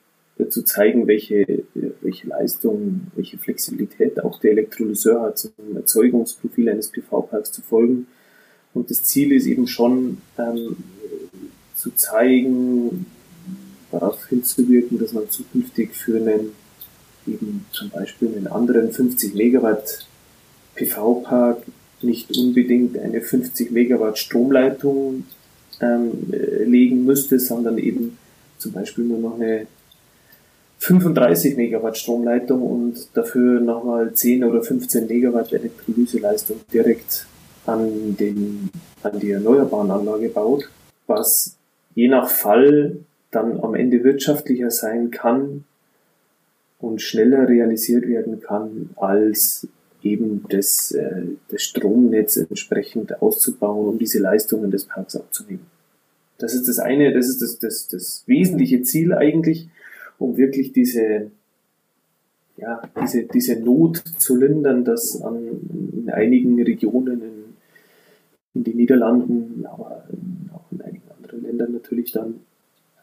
zu 0.49 0.63
zeigen, 0.63 1.07
welche, 1.07 1.63
welche 2.01 2.27
Leistung, 2.27 3.07
welche 3.15 3.37
Flexibilität 3.37 4.23
auch 4.23 4.39
der 4.39 4.51
Elektrolyseur 4.51 5.21
hat, 5.21 5.37
zum 5.37 5.51
Erzeugungsprofil 5.75 6.69
eines 6.69 6.87
PV-Parks 6.89 7.51
zu 7.51 7.61
folgen. 7.61 8.07
Und 8.73 8.89
das 8.89 9.03
Ziel 9.03 9.33
ist 9.33 9.45
eben 9.45 9.67
schon 9.67 10.17
ähm, 10.39 10.77
zu 11.75 11.91
zeigen, 11.91 13.05
darauf 13.91 14.25
hinzuwirken, 14.27 14.97
dass 14.97 15.13
man 15.13 15.29
zukünftig 15.29 15.93
für 15.93 16.15
einen 16.15 16.51
eben 17.27 17.65
zum 17.71 17.89
Beispiel 17.89 18.29
einen 18.29 18.47
anderen 18.47 18.91
50 18.91 19.35
Megawatt 19.35 20.07
PV-Park 20.75 21.63
nicht 22.01 22.35
unbedingt 22.37 22.97
eine 22.97 23.21
50 23.21 23.71
Megawatt 23.71 24.17
Stromleitung 24.17 25.25
ähm, 25.79 26.11
legen 26.65 27.05
müsste, 27.05 27.39
sondern 27.39 27.77
eben 27.77 28.17
zum 28.57 28.71
Beispiel 28.71 29.05
nur 29.05 29.19
noch 29.19 29.35
eine 29.35 29.67
35 30.79 31.57
Megawatt 31.57 31.97
Stromleitung 31.97 32.63
und 32.63 33.15
dafür 33.15 33.59
nochmal 33.59 34.13
10 34.13 34.43
oder 34.43 34.63
15 34.63 35.07
Megawatt 35.07 35.53
Elektrolyseleistung 35.53 36.57
direkt 36.73 37.27
an, 37.67 38.17
den, 38.17 38.69
an 39.03 39.19
die 39.19 39.31
erneuerbaren 39.31 39.91
Anlage 39.91 40.29
baut, 40.29 40.69
was 41.05 41.55
je 41.93 42.07
nach 42.07 42.29
Fall 42.29 42.97
dann 43.29 43.59
am 43.61 43.75
Ende 43.75 44.03
wirtschaftlicher 44.03 44.71
sein 44.71 45.11
kann 45.11 45.65
und 46.79 47.01
schneller 47.01 47.47
realisiert 47.47 48.07
werden 48.07 48.41
kann, 48.41 48.89
als 48.95 49.67
eben 50.03 50.45
das, 50.49 50.91
äh, 50.91 51.23
das 51.49 51.61
Stromnetz 51.61 52.37
entsprechend 52.37 53.21
auszubauen, 53.21 53.87
um 53.87 53.99
diese 53.99 54.19
Leistungen 54.19 54.71
des 54.71 54.85
Parks 54.85 55.15
abzunehmen. 55.15 55.65
Das 56.37 56.53
ist 56.53 56.67
das 56.67 56.79
eine, 56.79 57.13
das 57.13 57.27
ist 57.27 57.41
das, 57.41 57.59
das, 57.59 57.87
das 57.87 58.23
wesentliche 58.25 58.81
Ziel 58.81 59.13
eigentlich 59.13 59.69
um 60.21 60.37
wirklich 60.37 60.71
diese, 60.71 61.31
ja, 62.57 62.81
diese, 63.01 63.23
diese 63.23 63.59
Not 63.59 63.97
zu 63.97 64.35
lindern, 64.35 64.85
dass 64.85 65.21
an, 65.21 65.37
in 65.93 66.09
einigen 66.11 66.61
Regionen 66.61 67.21
in, 67.21 67.43
in 68.53 68.63
den 68.63 68.77
Niederlanden, 68.77 69.65
aber 69.65 70.05
auch 70.53 70.71
in 70.71 70.81
einigen 70.81 71.09
anderen 71.17 71.41
Ländern 71.41 71.71
natürlich 71.73 72.11
dann 72.11 72.41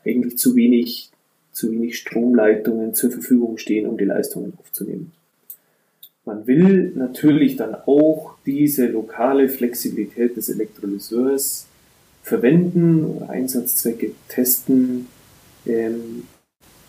eigentlich 0.05 0.38
zu 0.38 0.55
wenig, 0.55 1.11
zu 1.50 1.73
wenig 1.73 1.99
Stromleitungen 1.99 2.95
zur 2.95 3.11
Verfügung 3.11 3.59
stehen, 3.59 3.87
um 3.87 3.99
die 3.99 4.05
Leistungen 4.05 4.52
aufzunehmen. 4.59 5.12
Man 6.28 6.47
will 6.47 6.92
natürlich 6.94 7.56
dann 7.56 7.75
auch 7.75 8.35
diese 8.44 8.87
lokale 8.87 9.49
Flexibilität 9.49 10.37
des 10.37 10.50
Elektrolyseurs 10.50 11.66
verwenden 12.23 13.02
oder 13.06 13.30
Einsatzzwecke 13.30 14.12
testen, 14.28 15.06
ähm, 15.64 16.25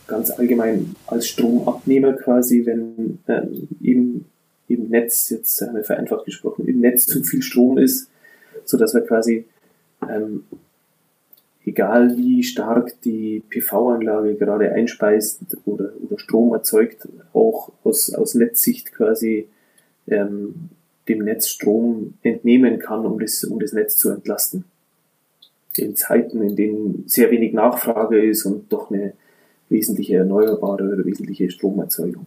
ganz 0.07 0.29
allgemein 0.31 0.93
als 1.07 1.29
Stromabnehmer 1.29 2.13
quasi, 2.13 2.65
wenn 2.65 3.19
ähm, 3.29 3.69
im, 3.81 4.25
im 4.67 4.89
Netz, 4.89 5.29
jetzt 5.29 5.61
haben 5.61 5.77
wir 5.77 5.85
vereinfacht 5.85 6.25
gesprochen, 6.25 6.67
im 6.67 6.81
Netz 6.81 7.05
zu 7.05 7.23
viel 7.23 7.41
Strom 7.41 7.77
ist, 7.77 8.09
so 8.65 8.77
dass 8.77 8.93
wir 8.93 9.01
quasi, 9.01 9.45
ähm, 10.01 10.43
egal 11.69 12.17
wie 12.17 12.43
stark 12.43 12.99
die 13.01 13.43
PV-Anlage 13.49 14.35
gerade 14.35 14.71
einspeist 14.71 15.39
oder, 15.65 15.91
oder 16.03 16.19
Strom 16.19 16.53
erzeugt, 16.53 17.07
auch 17.33 17.71
aus, 17.83 18.13
aus 18.13 18.35
Netzsicht 18.35 18.91
quasi 18.93 19.47
ähm, 20.07 20.69
dem 21.07 21.19
Netz 21.19 21.47
Strom 21.47 22.15
entnehmen 22.23 22.79
kann, 22.79 23.05
um 23.05 23.19
das, 23.19 23.43
um 23.43 23.59
das 23.59 23.73
Netz 23.73 23.97
zu 23.97 24.09
entlasten. 24.09 24.65
In 25.77 25.95
Zeiten, 25.95 26.41
in 26.41 26.55
denen 26.55 27.03
sehr 27.07 27.29
wenig 27.31 27.53
Nachfrage 27.53 28.23
ist 28.23 28.45
und 28.45 28.71
doch 28.73 28.91
eine 28.91 29.13
wesentliche 29.69 30.17
erneuerbare 30.17 30.83
oder 30.91 31.05
wesentliche 31.05 31.51
Stromerzeugung. 31.51 32.25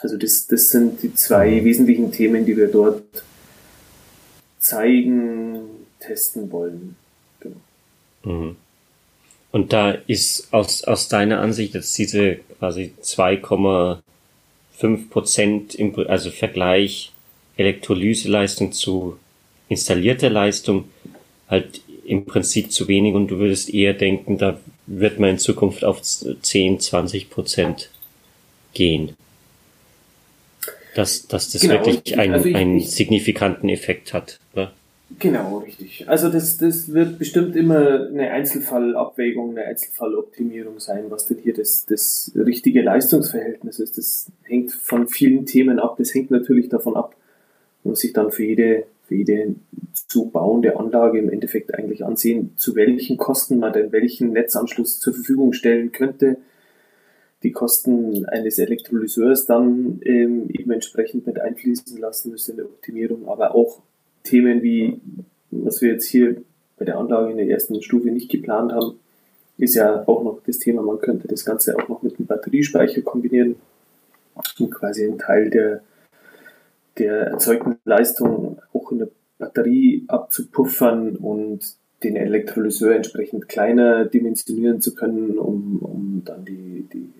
Also 0.00 0.16
das, 0.16 0.46
das 0.46 0.70
sind 0.70 1.02
die 1.02 1.14
zwei 1.14 1.64
wesentlichen 1.64 2.12
Themen, 2.12 2.44
die 2.44 2.56
wir 2.56 2.68
dort 2.68 3.24
zeigen, 4.58 5.60
testen 5.98 6.52
wollen. 6.52 6.96
Mhm. 8.28 8.56
Und 9.50 9.72
da 9.72 9.92
ist 9.92 10.52
aus, 10.52 10.84
aus 10.84 11.08
deiner 11.08 11.40
Ansicht 11.40 11.74
jetzt 11.74 11.96
diese 11.96 12.36
quasi 12.58 12.92
2,5 13.02 15.08
Prozent, 15.08 15.78
also 16.08 16.30
Vergleich 16.30 17.12
Elektrolyseleistung 17.56 18.72
zu 18.72 19.18
installierter 19.68 20.30
Leistung, 20.30 20.84
halt 21.48 21.80
im 22.04 22.26
Prinzip 22.26 22.72
zu 22.72 22.88
wenig 22.88 23.14
und 23.14 23.28
du 23.28 23.38
würdest 23.38 23.72
eher 23.72 23.94
denken, 23.94 24.38
da 24.38 24.60
wird 24.86 25.18
man 25.18 25.30
in 25.30 25.38
Zukunft 25.38 25.84
auf 25.84 26.02
10, 26.02 26.80
20 26.80 27.30
Prozent 27.30 27.90
gehen. 28.74 29.16
Dass, 30.94 31.26
dass 31.26 31.50
das 31.50 31.62
genau, 31.62 31.74
wirklich 31.74 32.18
einen, 32.18 32.34
also 32.34 32.48
ich, 32.48 32.54
einen 32.54 32.80
signifikanten 32.80 33.68
Effekt 33.68 34.12
hat. 34.12 34.38
Oder? 34.54 34.72
Genau, 35.18 35.58
richtig. 35.58 36.06
Also 36.06 36.28
das, 36.28 36.58
das 36.58 36.92
wird 36.92 37.18
bestimmt 37.18 37.56
immer 37.56 38.08
eine 38.08 38.30
Einzelfallabwägung, 38.30 39.50
eine 39.50 39.64
Einzelfalloptimierung 39.64 40.80
sein, 40.80 41.06
was 41.08 41.26
denn 41.26 41.38
hier 41.38 41.54
das, 41.54 41.86
das 41.86 42.30
richtige 42.34 42.82
Leistungsverhältnis 42.82 43.78
ist. 43.78 43.96
Das 43.96 44.30
hängt 44.42 44.72
von 44.72 45.08
vielen 45.08 45.46
Themen 45.46 45.78
ab. 45.78 45.96
Das 45.96 46.14
hängt 46.14 46.30
natürlich 46.30 46.68
davon 46.68 46.94
ab, 46.94 47.16
muss 47.84 48.00
sich 48.00 48.12
dann 48.12 48.30
für 48.30 48.44
jede, 48.44 48.84
für 49.06 49.14
jede 49.14 49.54
zu 49.94 50.26
bauende 50.26 50.78
Anlage 50.78 51.18
im 51.18 51.30
Endeffekt 51.30 51.74
eigentlich 51.74 52.04
ansehen, 52.04 52.52
zu 52.56 52.76
welchen 52.76 53.16
Kosten 53.16 53.58
man 53.58 53.72
denn 53.72 53.92
welchen 53.92 54.32
Netzanschluss 54.32 55.00
zur 55.00 55.14
Verfügung 55.14 55.54
stellen 55.54 55.90
könnte. 55.90 56.36
Die 57.42 57.52
Kosten 57.52 58.26
eines 58.26 58.58
Elektrolyseurs 58.58 59.46
dann 59.46 60.00
ähm, 60.04 60.50
eben 60.50 60.70
entsprechend 60.70 61.26
mit 61.26 61.40
einfließen 61.40 61.96
lassen 61.98 62.30
müssen 62.30 62.52
in 62.52 62.56
der 62.58 62.66
Optimierung, 62.66 63.26
aber 63.26 63.54
auch 63.54 63.80
Themen 64.28 64.62
wie, 64.62 65.00
was 65.50 65.80
wir 65.80 65.92
jetzt 65.92 66.06
hier 66.06 66.42
bei 66.78 66.84
der 66.84 66.98
Anlage 66.98 67.30
in 67.30 67.38
der 67.38 67.48
ersten 67.48 67.82
Stufe 67.82 68.08
nicht 68.08 68.30
geplant 68.30 68.72
haben, 68.72 68.98
ist 69.56 69.74
ja 69.74 70.06
auch 70.06 70.22
noch 70.22 70.40
das 70.46 70.58
Thema, 70.58 70.82
man 70.82 71.00
könnte 71.00 71.26
das 71.26 71.44
Ganze 71.44 71.76
auch 71.76 71.88
noch 71.88 72.02
mit 72.02 72.18
einem 72.18 72.26
Batteriespeicher 72.26 73.02
kombinieren, 73.02 73.56
um 74.58 74.70
quasi 74.70 75.04
einen 75.04 75.18
Teil 75.18 75.50
der, 75.50 75.82
der 76.98 77.26
erzeugten 77.28 77.76
Leistung 77.84 78.60
auch 78.72 78.92
in 78.92 78.98
der 78.98 79.08
Batterie 79.38 80.04
abzupuffern 80.06 81.16
und 81.16 81.76
den 82.04 82.14
Elektrolyseur 82.14 82.94
entsprechend 82.94 83.48
kleiner 83.48 84.04
dimensionieren 84.04 84.80
zu 84.80 84.94
können, 84.94 85.38
um, 85.38 85.78
um 85.80 86.22
dann 86.24 86.44
die, 86.44 86.86
die, 86.92 87.10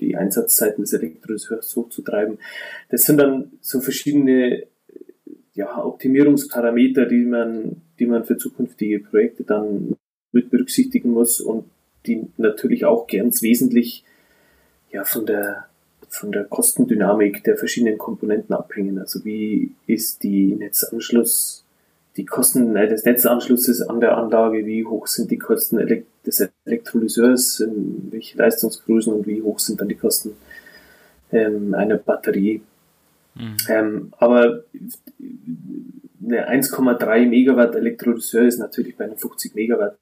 die 0.00 0.16
Einsatzzeiten 0.16 0.82
des 0.82 0.94
Elektrolyseurs 0.94 1.76
hochzutreiben. 1.76 2.38
Das 2.88 3.02
sind 3.02 3.18
dann 3.18 3.52
so 3.60 3.80
verschiedene 3.80 4.62
ja, 5.58 5.84
Optimierungsparameter, 5.84 7.06
die 7.06 7.24
man, 7.24 7.82
die 7.98 8.06
man 8.06 8.24
für 8.24 8.36
zukünftige 8.36 9.00
Projekte 9.00 9.42
dann 9.42 9.96
mit 10.30 10.50
berücksichtigen 10.50 11.10
muss 11.10 11.40
und 11.40 11.64
die 12.06 12.28
natürlich 12.36 12.84
auch 12.84 13.08
ganz 13.08 13.42
wesentlich 13.42 14.04
ja, 14.92 15.02
von 15.04 15.26
der 15.26 15.66
von 16.10 16.30
der 16.32 16.44
Kostendynamik 16.44 17.42
der 17.42 17.58
verschiedenen 17.58 17.98
Komponenten 17.98 18.54
abhängen. 18.54 18.98
Also 18.98 19.24
wie 19.24 19.72
ist 19.86 20.22
die 20.22 20.54
Netzanschluss, 20.54 21.64
die 22.16 22.24
Kosten 22.24 22.72
des 22.74 23.04
Netzanschlusses 23.04 23.82
an 23.82 24.00
der 24.00 24.16
Anlage, 24.16 24.64
wie 24.64 24.86
hoch 24.86 25.08
sind 25.08 25.30
die 25.30 25.38
Kosten 25.38 26.04
des 26.24 26.48
Elektrolyseurs, 26.64 27.62
welche 28.10 28.38
Leistungsgrößen 28.38 29.12
und 29.12 29.26
wie 29.26 29.42
hoch 29.42 29.58
sind 29.58 29.80
dann 29.80 29.88
die 29.88 29.96
Kosten 29.96 30.36
ähm, 31.32 31.74
einer 31.74 31.98
Batterie. 31.98 32.62
Mhm. 33.38 33.56
Ähm, 33.68 34.12
aber 34.18 34.64
eine 36.24 36.50
1,3 36.50 37.26
Megawatt 37.26 37.74
Elektrolyseur 37.74 38.46
ist 38.46 38.58
natürlich 38.58 38.96
bei 38.96 39.04
einem 39.04 39.16
50 39.16 39.54
Megawatt 39.54 39.96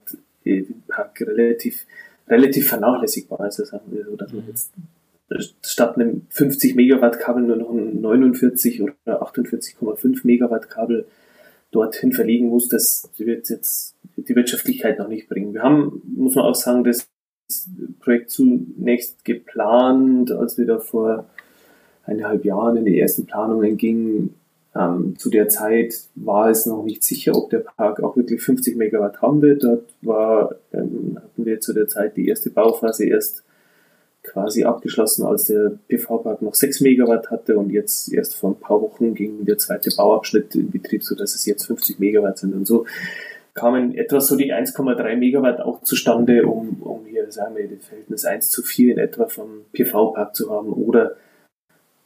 Windpark 0.45 1.21
relativ, 1.21 1.87
relativ 2.29 2.69
vernachlässigbar. 2.69 3.41
Also 3.41 3.65
sagen 3.65 3.85
wir 3.91 4.05
so, 4.05 4.17
dass 4.17 4.33
man 4.33 4.43
mhm. 4.43 4.49
jetzt 4.49 4.73
statt 5.63 5.97
einem 5.97 6.27
50 6.31 6.77
Megawatt 6.77 7.19
Kabel 7.19 7.43
nur 7.43 7.57
noch 7.57 7.71
ein 7.71 8.01
49 8.01 8.83
oder 8.83 8.95
48,5 9.07 10.21
Megawatt 10.25 10.71
Kabel 10.71 11.07
dorthin 11.73 12.13
verlegen 12.13 12.49
muss, 12.49 12.69
das 12.69 13.11
wird 13.17 13.49
jetzt 13.51 13.97
die 14.17 14.37
Wirtschaftlichkeit 14.37 14.99
noch 14.99 15.09
nicht 15.09 15.29
bringen. 15.29 15.53
Wir 15.53 15.63
haben, 15.63 16.01
muss 16.17 16.37
man 16.37 16.45
auch 16.45 16.55
sagen, 16.55 16.85
das 16.85 17.09
Projekt 18.01 18.31
zunächst 18.31 19.25
geplant, 19.25 20.31
als 20.31 20.59
wir 20.59 20.67
da 20.67 20.79
vor 20.79 21.29
eineinhalb 22.07 22.45
Jahren 22.45 22.77
in 22.77 22.85
die 22.85 22.99
ersten 22.99 23.27
Planungen 23.27 23.77
gingen. 23.77 24.35
Ähm, 24.75 25.17
zu 25.19 25.31
der 25.31 25.49
Zeit 25.49 25.95
war 26.15 26.51
es 26.51 26.67
noch 26.67 26.85
nicht 26.85 27.03
sicher, 27.03 27.37
ob 27.37 27.51
der 27.51 27.61
Park 27.61 28.03
auch 28.03 28.17
wirklich 28.17 28.43
50 28.43 28.77
Megawatt 28.77 29.23
haben 29.23 29.43
wird. 29.43 29.65
Dort 29.65 29.85
war, 30.03 30.55
ähm, 30.73 31.17
hatten 31.17 31.45
wir 31.45 31.61
zu 31.61 31.73
der 31.73 31.89
Zeit 31.89 32.17
die 32.17 32.29
erste 32.29 32.51
Bauphase 32.51 33.07
erst 33.07 33.43
quasi 34.23 34.65
abgeschlossen, 34.65 35.25
als 35.25 35.45
der 35.45 35.79
PV-Park 35.89 36.43
noch 36.43 36.55
6 36.55 36.81
Megawatt 36.81 37.31
hatte 37.31 37.57
und 37.57 37.71
jetzt 37.71 38.13
erst 38.13 38.35
vor 38.35 38.51
ein 38.51 38.61
paar 38.61 38.83
Wochen 38.83 39.15
ging 39.15 39.45
der 39.45 39.57
zweite 39.57 39.91
Bauabschnitt 39.97 40.55
in 40.57 40.71
Betrieb, 40.71 41.05
so 41.05 41.15
dass 41.15 41.37
es 41.37 41.47
jetzt 41.47 41.67
50 41.67 42.01
Megawatt 42.01 42.39
sind 42.39 42.55
und 42.55 42.67
so 42.67 42.87
kamen 43.57 43.95
etwas 43.97 44.29
so 44.29 44.37
die 44.37 44.53
1,3 44.53 45.17
Megawatt 45.17 45.61
auch 45.61 45.81
zustande, 45.83 46.47
um, 46.47 46.77
um 46.83 47.07
hier, 47.07 47.31
sagen 47.33 47.57
wir, 47.57 47.67
das 47.67 47.87
Verhältnis 47.87 48.25
1 48.25 48.51
zu 48.51 48.63
4 48.63 48.93
in 48.93 48.99
etwa 48.99 49.27
vom 49.27 49.65
PV-Park 49.73 50.37
zu 50.37 50.51
haben 50.51 50.73
oder 50.73 51.17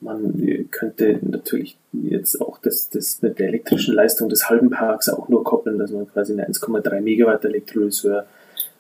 man 0.01 0.69
könnte 0.71 1.19
natürlich 1.23 1.77
jetzt 1.93 2.41
auch 2.41 2.59
das, 2.59 2.89
das 2.91 3.21
mit 3.23 3.39
der 3.39 3.49
elektrischen 3.49 3.95
Leistung 3.95 4.29
des 4.29 4.49
halben 4.49 4.71
Parks 4.71 5.09
auch 5.09 5.29
nur 5.29 5.45
koppeln, 5.45 5.79
dass 5.79 5.91
man 5.91 6.09
quasi 6.09 6.33
eine 6.33 6.49
1,3 6.49 7.01
Megawatt 7.01 7.45
Elektrolyseur 7.45 8.27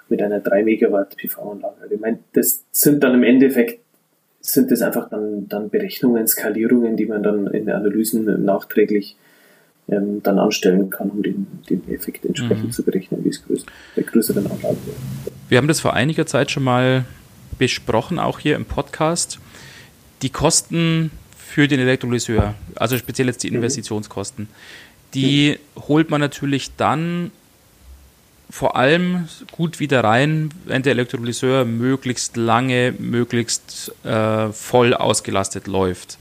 mit 0.09 0.23
einer 0.23 0.41
3 0.41 0.65
Megawatt 0.65 1.17
PV-Anlage. 1.17 1.77
Also 1.83 1.95
ich 1.95 2.01
meine, 2.01 2.19
das 2.33 2.65
sind 2.73 3.03
dann 3.03 3.15
im 3.15 3.23
Endeffekt 3.23 3.81
sind 4.41 4.71
das 4.71 4.81
einfach 4.83 5.11
dann, 5.11 5.49
dann 5.49 5.69
Berechnungen, 5.69 6.27
Skalierungen, 6.27 6.97
die 6.97 7.07
man 7.07 7.23
dann 7.23 7.47
in 7.49 7.69
Analysen 7.71 8.45
nachträglich 8.45 9.17
ähm, 9.89 10.23
dann 10.23 10.39
anstellen 10.39 10.89
kann, 10.89 11.11
um 11.11 11.23
den, 11.23 11.47
den 11.69 11.89
Effekt 11.91 12.25
entsprechend 12.25 12.67
mhm. 12.67 12.73
zu 12.73 12.83
berechnen, 12.83 13.23
wie 13.25 13.29
es 13.29 13.45
größer, 13.45 13.67
bei 13.97 14.03
größeren 14.03 14.47
Anlagen 14.47 14.79
wird. 14.87 14.97
Wir 15.49 15.59
haben 15.59 15.69
das 15.69 15.81
vor 15.81 15.95
einiger 15.95 16.27
Zeit 16.27 16.51
schon 16.51 16.63
mal 16.63 17.05
besprochen, 17.59 18.19
auch 18.19 18.39
hier 18.39 18.57
im 18.57 18.65
Podcast. 18.65 19.41
Die 20.23 20.31
Kosten 20.31 21.11
für 21.37 21.67
den 21.69 21.81
Elektrolyseur, 21.81 22.55
also 22.77 22.97
speziell 22.99 23.29
jetzt 23.29 23.43
die 23.43 23.51
mhm. 23.51 23.57
Investitionskosten, 23.57 24.49
die 25.15 25.59
holt 25.77 26.11
man 26.11 26.21
natürlich 26.21 26.71
dann 26.77 27.33
vor 28.49 28.77
allem 28.77 29.29
gut 29.53 29.79
wieder 29.79 30.03
rein, 30.03 30.51
wenn 30.65 30.83
der 30.83 30.93
Elektrolyseur 30.93 31.65
möglichst 31.65 32.37
lange, 32.37 32.93
möglichst 32.99 33.93
äh, 34.05 34.53
voll 34.53 34.95
ausgelastet 34.95 35.67
läuft. 35.67 36.19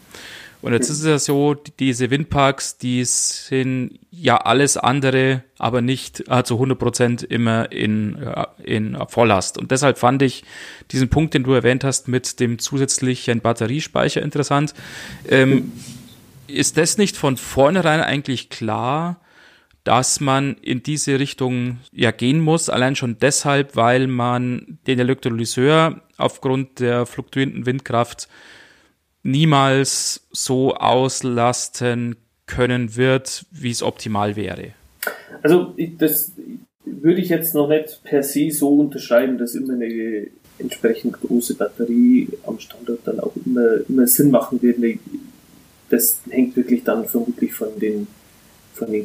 Und 0.61 0.73
jetzt 0.73 0.89
ist 0.89 0.99
es 0.99 1.05
ja 1.05 1.19
so, 1.19 1.53
diese 1.53 2.09
Windparks, 2.09 2.77
die 2.77 3.05
sind 3.05 3.99
ja 4.11 4.37
alles 4.37 4.75
andere, 4.75 5.43
aber 5.57 5.81
nicht 5.81 6.23
zu 6.43 6.55
100 6.55 6.77
Prozent 6.77 7.23
immer 7.23 7.71
in, 7.71 8.17
äh, 8.17 8.45
in 8.63 8.97
Volllast. 9.07 9.57
Und 9.57 9.71
deshalb 9.71 9.97
fand 9.97 10.21
ich 10.21 10.43
diesen 10.91 11.09
Punkt, 11.09 11.33
den 11.33 11.43
du 11.43 11.53
erwähnt 11.53 11.85
hast, 11.85 12.09
mit 12.09 12.39
dem 12.41 12.59
zusätzlichen 12.59 13.39
Batteriespeicher 13.39 14.21
interessant. 14.21 14.73
Ähm, 15.29 15.71
ist 16.47 16.77
das 16.77 16.97
nicht 16.97 17.15
von 17.15 17.37
vornherein 17.37 18.01
eigentlich 18.01 18.49
klar, 18.49 19.21
dass 19.85 20.19
man 20.19 20.55
in 20.55 20.83
diese 20.83 21.19
Richtung 21.19 21.79
ja 21.93 22.11
gehen 22.11 22.41
muss, 22.41 22.69
allein 22.69 22.95
schon 22.95 23.17
deshalb, 23.17 23.75
weil 23.75 24.07
man 24.07 24.79
den 24.87 24.99
Elektrolyseur 24.99 26.01
aufgrund 26.17 26.79
der 26.79 27.05
fluktuierenden 27.05 27.65
Windkraft 27.65 28.27
niemals 29.31 30.27
so 30.31 30.73
auslasten 30.75 32.15
können 32.45 32.95
wird, 32.95 33.45
wie 33.51 33.71
es 33.71 33.83
optimal 33.83 34.35
wäre. 34.35 34.73
Also 35.43 35.75
das 35.97 36.31
würde 36.85 37.21
ich 37.21 37.29
jetzt 37.29 37.53
noch 37.53 37.67
nicht 37.67 38.01
per 38.03 38.23
se 38.23 38.51
so 38.51 38.69
unterschreiben, 38.69 39.37
dass 39.37 39.55
immer 39.55 39.73
eine 39.73 40.27
entsprechend 40.57 41.13
große 41.13 41.55
Batterie 41.55 42.27
am 42.45 42.59
Standort 42.59 42.99
dann 43.05 43.19
auch 43.19 43.33
immer, 43.45 43.87
immer 43.87 44.07
Sinn 44.07 44.31
machen 44.31 44.61
wird. 44.61 44.77
Das 45.89 46.19
hängt 46.29 46.55
wirklich 46.55 46.83
dann 46.83 47.07
vermutlich 47.07 47.53
von 47.53 47.79
den 47.79 48.07
von 48.79 48.91
den 48.91 49.03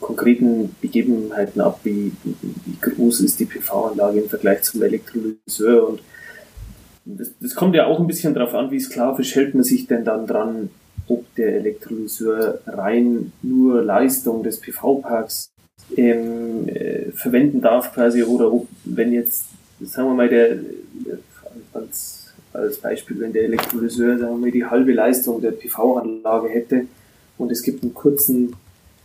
konkreten 0.00 0.74
Begebenheiten 0.80 1.60
ab, 1.60 1.80
wie, 1.82 2.12
wie 2.22 2.76
groß 2.80 3.22
ist 3.22 3.40
die 3.40 3.44
PV-Anlage 3.44 4.20
im 4.20 4.28
Vergleich 4.28 4.62
zum 4.62 4.84
Elektrolyseur 4.84 5.88
und 5.88 6.00
das, 7.06 7.30
das 7.40 7.54
kommt 7.54 7.74
ja 7.74 7.86
auch 7.86 8.00
ein 8.00 8.06
bisschen 8.06 8.34
darauf 8.34 8.54
an, 8.54 8.70
wie 8.70 8.80
sklavisch 8.80 9.34
hält 9.36 9.54
man 9.54 9.64
sich 9.64 9.86
denn 9.86 10.04
dann 10.04 10.26
dran, 10.26 10.70
ob 11.08 11.32
der 11.36 11.54
Elektrolyseur 11.54 12.58
rein 12.66 13.32
nur 13.42 13.82
Leistung 13.82 14.42
des 14.42 14.60
PV-Parks 14.60 15.50
ähm, 15.96 16.68
äh, 16.68 17.12
verwenden 17.12 17.60
darf 17.60 17.94
quasi 17.94 18.24
oder 18.24 18.52
ob, 18.52 18.66
wenn 18.84 19.12
jetzt, 19.12 19.46
sagen 19.80 20.08
wir 20.08 20.14
mal, 20.14 20.28
der, 20.28 20.58
als, 21.72 22.34
als 22.52 22.78
Beispiel, 22.78 23.20
wenn 23.20 23.32
der 23.32 23.44
Elektrolyseur, 23.44 24.18
sagen 24.18 24.32
wir 24.32 24.38
mal, 24.38 24.50
die 24.50 24.64
halbe 24.64 24.92
Leistung 24.92 25.40
der 25.40 25.52
PV-Anlage 25.52 26.48
hätte 26.48 26.86
und 27.38 27.52
es 27.52 27.62
gibt 27.62 27.84
einen 27.84 27.94
kurzen 27.94 28.54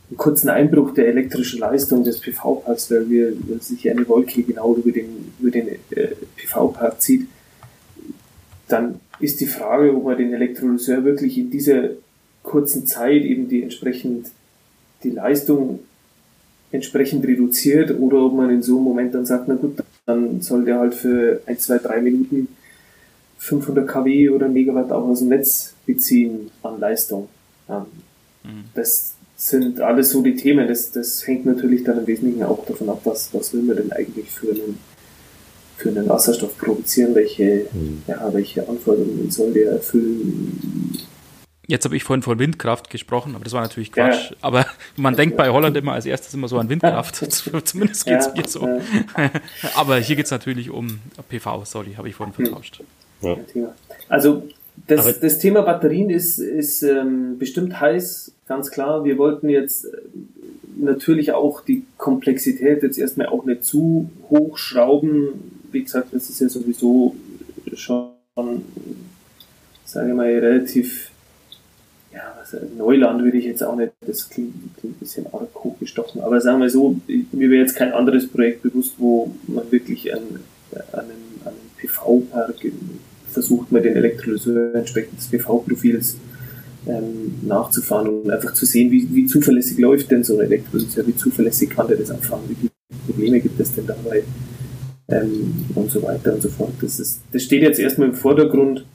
einen 0.09 0.17
kurzen 0.17 0.49
Einbruch 0.49 0.93
der 0.93 1.07
elektrischen 1.07 1.59
Leistung 1.61 2.03
des 2.03 2.19
PV-Parks, 2.19 2.91
weil, 2.91 3.09
wir, 3.09 3.33
weil 3.47 3.61
sich 3.61 3.89
eine 3.89 4.05
Wolke 4.09 4.43
genau 4.43 4.75
über 4.75 4.91
den, 4.91 5.31
über 5.39 5.51
den 5.51 5.69
äh, 5.69 6.15
PV-Park 6.35 7.01
zieht, 7.01 7.27
dann 8.71 8.99
ist 9.19 9.41
die 9.41 9.47
Frage, 9.47 9.95
ob 9.95 10.05
man 10.05 10.17
den 10.17 10.33
Elektrolyseur 10.33 11.03
wirklich 11.03 11.37
in 11.37 11.49
dieser 11.49 11.89
kurzen 12.43 12.87
Zeit 12.87 13.23
eben 13.23 13.47
die 13.47 13.63
entsprechend 13.63 14.27
die 15.03 15.11
Leistung 15.11 15.79
entsprechend 16.71 17.25
reduziert 17.25 17.99
oder 17.99 18.25
ob 18.25 18.33
man 18.33 18.49
in 18.49 18.63
so 18.63 18.77
einem 18.77 18.85
Moment 18.85 19.13
dann 19.13 19.25
sagt, 19.25 19.47
na 19.47 19.55
gut, 19.55 19.83
dann 20.05 20.41
soll 20.41 20.65
der 20.65 20.79
halt 20.79 20.95
für 20.95 21.41
ein, 21.45 21.59
zwei, 21.59 21.77
drei 21.77 22.01
Minuten 22.01 22.47
500 23.39 23.87
kW 23.87 24.29
oder 24.29 24.47
Megawatt 24.47 24.91
auch 24.91 25.07
aus 25.07 25.19
dem 25.19 25.29
Netz 25.29 25.73
beziehen 25.85 26.51
an 26.63 26.79
Leistung. 26.79 27.27
Ähm, 27.69 27.85
mhm. 28.43 28.63
Das 28.73 29.15
sind 29.35 29.81
alles 29.81 30.11
so 30.11 30.21
die 30.21 30.35
Themen. 30.35 30.67
Das, 30.67 30.91
das 30.91 31.25
hängt 31.25 31.45
natürlich 31.45 31.83
dann 31.83 31.99
im 31.99 32.07
Wesentlichen 32.07 32.43
auch 32.43 32.65
davon 32.65 32.89
ab, 32.89 33.01
was, 33.03 33.33
was 33.33 33.53
will 33.53 33.63
man 33.63 33.77
denn 33.77 33.91
eigentlich 33.91 34.29
für 34.29 34.51
einen, 34.51 34.77
für 35.81 35.89
einen 35.89 36.07
Wasserstoff 36.07 36.57
produzieren, 36.57 37.15
welche, 37.15 37.67
mhm. 37.71 38.03
ja, 38.07 38.33
welche 38.33 38.67
Anforderungen 38.67 39.31
soll 39.31 39.53
der 39.53 39.71
erfüllen. 39.71 40.97
Jetzt 41.67 41.85
habe 41.85 41.95
ich 41.95 42.03
vorhin 42.03 42.21
von 42.21 42.37
Windkraft 42.37 42.89
gesprochen, 42.89 43.33
aber 43.33 43.43
das 43.45 43.53
war 43.53 43.61
natürlich 43.61 43.91
Quatsch. 43.91 44.31
Ja. 44.31 44.37
Aber 44.41 44.65
man 44.97 45.15
denkt 45.15 45.37
bei 45.37 45.49
Holland 45.49 45.77
immer 45.77 45.93
als 45.93 46.05
erstes 46.05 46.33
immer 46.33 46.47
so 46.47 46.57
an 46.57 46.69
Windkraft. 46.69 47.15
Zumindest 47.65 48.05
geht 48.05 48.19
es 48.19 48.25
ja, 48.25 48.33
mir 48.35 48.47
so. 48.47 48.67
Ja. 48.67 49.31
aber 49.75 49.97
hier 49.97 50.15
geht 50.15 50.25
es 50.25 50.31
natürlich 50.31 50.69
um 50.69 50.99
PV, 51.29 51.63
sorry, 51.65 51.93
habe 51.95 52.09
ich 52.09 52.15
vorhin 52.15 52.35
hm. 52.37 52.45
vertauscht. 52.45 52.83
Also 54.09 54.43
das, 54.87 55.19
das, 55.19 55.39
Thema 55.39 55.61
Batterien 55.61 56.09
ist, 56.09 56.39
ist 56.39 56.83
ähm, 56.83 57.37
bestimmt 57.37 57.79
heiß, 57.79 58.33
ganz 58.47 58.71
klar. 58.71 59.03
Wir 59.03 59.17
wollten 59.17 59.47
jetzt 59.47 59.85
äh, 59.85 59.89
natürlich 60.77 61.31
auch 61.31 61.61
die 61.61 61.83
Komplexität 61.97 62.83
jetzt 62.83 62.97
erstmal 62.97 63.27
auch 63.27 63.45
nicht 63.45 63.63
zu 63.63 64.09
hoch 64.29 64.57
schrauben. 64.57 65.60
Wie 65.71 65.83
gesagt, 65.83 66.13
das 66.13 66.29
ist 66.29 66.39
ja 66.41 66.49
sowieso 66.49 67.15
schon, 67.73 68.11
sage 69.85 70.09
ich 70.09 70.15
mal, 70.15 70.27
relativ, 70.27 71.11
ja, 72.13 72.35
was, 72.39 72.55
Neuland 72.77 73.23
würde 73.23 73.37
ich 73.37 73.45
jetzt 73.45 73.63
auch 73.63 73.75
nicht, 73.75 73.91
das 74.05 74.29
klingt, 74.29 74.53
klingt 74.77 74.97
ein 74.97 74.99
bisschen 74.99 75.25
arg 75.33 75.53
hochgestochen, 75.55 76.21
aber 76.21 76.41
sagen 76.41 76.61
wir 76.61 76.69
so, 76.69 76.99
mir 77.07 77.49
wäre 77.49 77.61
jetzt 77.61 77.75
kein 77.75 77.93
anderes 77.93 78.27
Projekt 78.27 78.63
bewusst, 78.63 78.95
wo 78.97 79.33
man 79.47 79.71
wirklich 79.71 80.13
an, 80.13 80.21
an 80.91 80.99
einem, 80.99 81.11
einem 81.45 81.57
PV-Park 81.77 82.55
versucht 83.29 83.71
man 83.71 83.81
den 83.81 83.95
Elektrolyseur 83.95 84.75
entsprechend 84.75 85.17
des 85.17 85.27
PV-Profils 85.29 86.17
ähm, 86.87 87.35
nachzufahren 87.43 88.09
und 88.09 88.29
einfach 88.29 88.53
zu 88.53 88.65
sehen, 88.65 88.91
wie, 88.91 89.07
wie 89.13 89.25
zuverlässig 89.25 89.77
läuft 89.77 90.11
denn 90.11 90.23
so 90.23 90.39
ein 90.39 90.45
Elektrolyseur, 90.45 91.07
wie 91.07 91.15
zuverlässig 91.15 91.69
kann 91.69 91.87
der 91.87 91.97
das 91.97 92.11
abfahren, 92.11 92.43
wie 92.49 92.55
viele 92.55 92.71
Probleme 93.07 93.39
gibt 93.39 93.59
es 93.59 93.73
denn 93.73 93.87
dabei 93.87 94.23
ähm, 95.11 95.65
und 95.75 95.91
so 95.91 96.01
weiter 96.03 96.33
und 96.33 96.41
so 96.41 96.49
fort. 96.49 96.73
Das, 96.81 96.99
ist, 96.99 97.21
das 97.31 97.43
steht 97.43 97.61
jetzt 97.61 97.79
erstmal 97.79 98.09
im 98.09 98.15
Vordergrund 98.15 98.85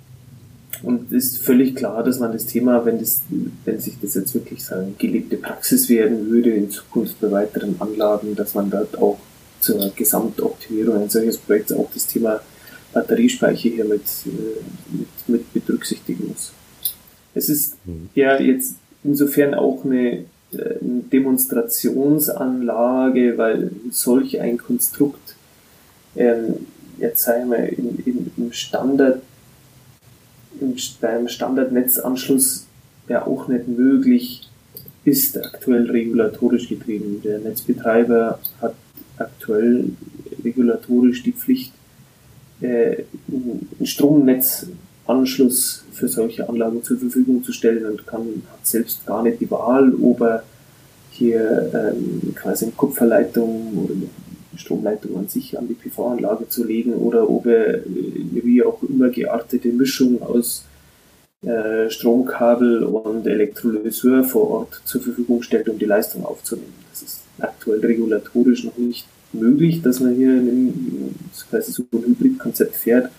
und 0.83 1.12
ist 1.12 1.38
völlig 1.38 1.74
klar, 1.74 2.02
dass 2.02 2.18
man 2.18 2.33
das 2.33 2.46
Thema, 2.46 2.85
wenn, 2.85 2.98
das, 2.98 3.22
wenn 3.64 3.81
sich 3.81 3.94
das 4.00 4.14
jetzt 4.14 4.35
wirklich 4.35 4.64
sagen, 4.64 4.94
gelebte 4.98 5.37
Praxis 5.37 5.88
werden 5.88 6.29
würde 6.31 6.50
in 6.50 6.70
Zukunft 6.70 7.20
bei 7.20 7.31
weiteren 7.31 7.76
Anlagen, 7.81 8.35
dass 8.35 8.55
man 8.55 8.70
dort 8.70 8.98
auch 8.98 9.18
zur 9.61 9.92
Gesamtoptimierung 9.94 10.96
eines 10.96 11.12
solches 11.12 11.37
Projekts 11.38 11.72
auch 11.72 11.88
das 11.92 12.07
Thema 12.07 12.40
Batteriespeicher 12.92 13.70
hier 13.70 13.85
mit, 13.85 14.02
äh, 14.26 14.61
mit, 15.26 15.55
mit, 15.55 15.66
berücksichtigen 15.66 16.29
muss. 16.29 16.52
Es 17.35 17.48
ist 17.48 17.76
mhm. 17.87 18.11
ja 18.14 18.40
jetzt 18.40 18.76
insofern 19.02 19.55
auch 19.55 19.85
eine, 19.85 20.24
äh, 20.52 20.55
eine 20.81 21.02
Demonstrationsanlage, 21.12 23.38
weil 23.38 23.72
solch 23.90 24.40
ein 24.40 24.59
Konstrukt 24.59 25.36
ähm, 26.16 26.66
jetzt 26.98 27.22
sagen 27.22 27.50
wir 27.50 27.68
in, 27.68 27.98
in, 28.05 28.31
im 28.37 28.52
Standard 28.52 29.22
im, 30.61 30.76
beim 31.00 31.29
Standardnetzanschluss 31.29 32.66
ja 33.09 33.26
auch 33.26 33.48
nicht 33.48 33.66
möglich 33.68 34.48
ist, 35.05 35.38
aktuell 35.38 35.90
regulatorisch 35.90 36.68
getrieben. 36.68 37.22
Der 37.22 37.38
Netzbetreiber 37.38 38.38
hat 38.61 38.74
aktuell 39.18 39.90
regulatorisch 40.44 41.22
die 41.22 41.33
Pflicht, 41.33 41.72
äh, 42.61 43.05
einen 43.29 43.68
Stromnetzanschluss 43.85 45.85
für 45.92 46.09
solche 46.09 46.48
Anlagen 46.48 46.83
zur 46.83 46.98
Verfügung 46.98 47.44
zu 47.44 47.52
stellen 47.52 47.87
und 47.87 48.07
kann, 48.07 48.42
hat 48.50 48.66
selbst 48.66 49.07
gar 49.07 49.22
nicht 49.22 49.40
die 49.40 49.50
Wahl, 49.50 49.94
ob 50.02 50.20
er 50.20 50.42
hier 51.11 51.70
ähm, 51.74 52.35
quasi 52.35 52.66
eine 52.66 52.74
Kupferleitung 52.74 53.85
oder 53.85 53.94
Stromleitung 54.57 55.16
an 55.16 55.29
sich 55.29 55.59
an 55.59 55.69
die 55.69 55.75
PV-Anlage 55.75 56.49
zu 56.49 56.64
legen 56.64 56.95
oder 56.95 57.29
ob 57.29 57.47
er 57.47 57.81
wie 57.87 58.62
auch 58.62 58.83
immer 58.83 59.09
geartete 59.11 59.69
Mischung 59.69 60.23
aus 60.23 60.64
äh, 61.42 61.90
Stromkabel 61.90 62.83
und 62.85 63.27
Elektrolyseur 63.27 64.25
vor 64.25 64.51
Ort 64.51 64.81
zur 64.85 65.03
Verfügung 65.03 65.42
stellt, 65.42 65.69
um 65.69 65.79
die 65.79 65.85
Leistung 65.85 66.25
aufzunehmen. 66.25 66.73
Das 66.90 67.03
ist 67.03 67.21
aktuell 67.38 67.81
regulatorisch 67.81 68.64
noch 68.64 68.77
nicht 68.79 69.07
möglich, 69.33 69.83
dass 69.83 70.01
man 70.01 70.14
hier 70.14 70.31
ein, 70.31 71.14
quasi 71.51 71.73
so 71.73 71.85
ein 71.92 72.05
Hybridkonzept 72.05 72.77
fährt. 72.77 73.11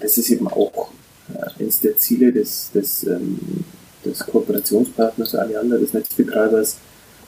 Das 0.00 0.18
ist 0.18 0.30
eben 0.30 0.48
auch 0.48 0.90
äh, 1.34 1.62
eines 1.62 1.80
der 1.80 1.96
Ziele 1.96 2.32
des, 2.32 2.70
des, 2.72 3.04
ähm, 3.04 3.38
des 4.04 4.18
Kooperationspartners 4.20 5.34
Alliander, 5.34 5.78
des 5.78 5.92
Netzbetreibers, 5.94 6.76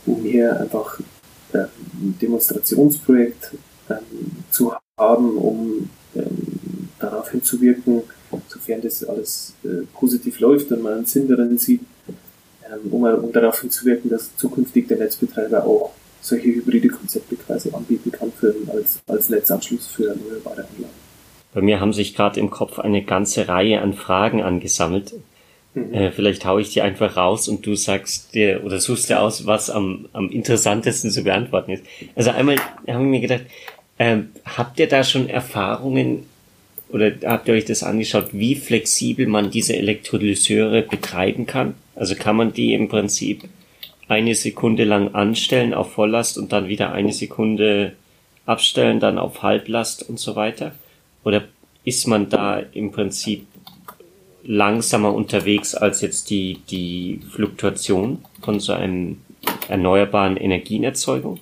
um 0.04 0.22
hier 0.22 0.60
einfach 0.60 1.00
äh, 1.00 1.02
ein 1.64 2.18
Demonstrationsprojekt 2.20 3.52
ähm, 3.90 3.96
zu 4.50 4.72
haben, 4.98 5.36
um 5.36 5.90
ähm, 6.14 6.88
darauf 6.98 7.30
hinzuwirken, 7.30 8.02
sofern 8.48 8.80
das 8.82 9.04
alles 9.04 9.54
äh, 9.64 9.86
positiv 9.94 10.40
läuft 10.40 10.70
und 10.72 10.82
man 10.82 10.94
einen 10.94 11.06
Sinn 11.06 11.28
darin 11.28 11.58
sieht, 11.58 11.80
ähm, 12.08 12.92
um, 12.92 13.02
um 13.04 13.32
darauf 13.32 13.60
hinzuwirken, 13.60 14.10
dass 14.10 14.36
zukünftig 14.36 14.88
der 14.88 14.98
Netzbetreiber 14.98 15.64
auch 15.64 15.92
solche 16.20 16.48
hybride 16.48 16.88
Konzepte 16.88 17.36
quasi 17.36 17.70
anbieten 17.72 18.10
kann 18.10 18.32
für, 18.32 18.54
als, 18.72 19.00
als 19.06 19.28
Netzanschluss 19.28 19.86
für 19.86 20.08
erneuerbare 20.08 20.66
Anlagen. 20.68 21.06
Bei 21.54 21.62
mir 21.62 21.80
haben 21.80 21.92
sich 21.92 22.14
gerade 22.14 22.40
im 22.40 22.50
Kopf 22.50 22.78
eine 22.78 23.02
ganze 23.02 23.48
Reihe 23.48 23.80
an 23.80 23.94
Fragen 23.94 24.42
angesammelt. 24.42 25.14
Mhm. 25.76 25.92
Äh, 25.92 26.10
vielleicht 26.10 26.46
haue 26.46 26.62
ich 26.62 26.70
die 26.70 26.80
einfach 26.80 27.16
raus 27.16 27.48
und 27.48 27.66
du 27.66 27.74
sagst 27.74 28.34
dir 28.34 28.64
oder 28.64 28.80
suchst 28.80 29.10
dir 29.10 29.20
aus, 29.20 29.46
was 29.46 29.68
am, 29.68 30.08
am 30.14 30.30
interessantesten 30.30 31.10
zu 31.10 31.22
beantworten 31.22 31.72
ist. 31.72 31.84
Also 32.14 32.30
einmal 32.30 32.56
habe 32.88 33.04
ich 33.04 33.10
mir 33.10 33.20
gedacht, 33.20 33.42
äh, 33.98 34.18
habt 34.56 34.80
ihr 34.80 34.88
da 34.88 35.04
schon 35.04 35.28
Erfahrungen 35.28 36.24
oder 36.88 37.12
habt 37.24 37.48
ihr 37.48 37.54
euch 37.54 37.66
das 37.66 37.82
angeschaut, 37.82 38.28
wie 38.32 38.54
flexibel 38.54 39.26
man 39.26 39.50
diese 39.50 39.76
Elektrolyseure 39.76 40.80
betreiben 40.82 41.46
kann? 41.46 41.74
Also 41.94 42.14
kann 42.14 42.36
man 42.36 42.54
die 42.54 42.72
im 42.72 42.88
Prinzip 42.88 43.44
eine 44.08 44.34
Sekunde 44.34 44.84
lang 44.84 45.14
anstellen 45.14 45.74
auf 45.74 45.92
Volllast 45.92 46.38
und 46.38 46.52
dann 46.52 46.68
wieder 46.68 46.92
eine 46.92 47.12
Sekunde 47.12 47.92
abstellen, 48.46 48.98
dann 48.98 49.18
auf 49.18 49.42
Halblast 49.42 50.08
und 50.08 50.18
so 50.18 50.36
weiter? 50.36 50.72
Oder 51.22 51.44
ist 51.84 52.06
man 52.06 52.30
da 52.30 52.60
im 52.72 52.92
Prinzip 52.92 53.46
langsamer 54.46 55.12
unterwegs 55.12 55.74
als 55.74 56.00
jetzt 56.00 56.30
die, 56.30 56.60
die 56.70 57.20
Fluktuation 57.30 58.24
von 58.42 58.60
so 58.60 58.72
einem 58.72 59.18
erneuerbaren 59.68 60.36
Energienerzeugung? 60.36 61.40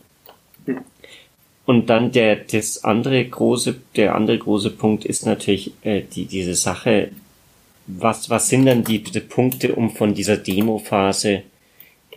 Und 1.66 1.88
dann 1.88 2.12
der, 2.12 2.36
das 2.36 2.84
andere 2.84 3.24
große, 3.24 3.76
der 3.96 4.14
andere 4.14 4.38
große 4.38 4.70
Punkt 4.70 5.04
ist 5.04 5.24
natürlich 5.24 5.72
äh, 5.82 6.02
die, 6.02 6.26
diese 6.26 6.54
Sache, 6.54 7.10
was, 7.86 8.28
was 8.30 8.48
sind 8.48 8.66
dann 8.66 8.84
die, 8.84 9.02
die 9.02 9.20
Punkte, 9.20 9.74
um 9.74 9.90
von 9.90 10.14
dieser 10.14 10.36
Demo-Phase 10.36 11.42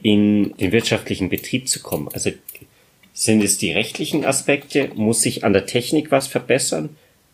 in 0.02 0.54
den 0.58 0.72
wirtschaftlichen 0.72 1.30
Betrieb 1.30 1.68
zu 1.68 1.82
kommen? 1.82 2.10
Also 2.14 2.32
sind 3.14 3.44
es 3.44 3.58
die 3.58 3.72
rechtlichen 3.72 4.26
Aspekte? 4.26 4.92
Muss 4.96 5.22
sich 5.22 5.44
an 5.44 5.54
der 5.54 5.66
Technik 5.66 6.12
was 6.12 6.28
verbessern? 6.28 6.90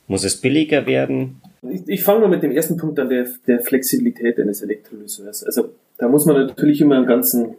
Muss 0.07 0.23
es 0.23 0.39
billiger 0.39 0.85
werden? 0.85 1.41
Ich, 1.69 1.81
ich 1.87 2.03
fange 2.03 2.21
mal 2.21 2.29
mit 2.29 2.43
dem 2.43 2.51
ersten 2.51 2.77
Punkt 2.77 2.99
an, 2.99 3.09
der, 3.09 3.27
der 3.47 3.61
Flexibilität 3.61 4.39
eines 4.39 4.61
Elektrolyseurs. 4.61 5.43
Also 5.43 5.73
da 5.97 6.07
muss 6.07 6.25
man 6.25 6.47
natürlich 6.47 6.81
immer 6.81 6.97
einen 6.97 7.05
ganzen, 7.05 7.55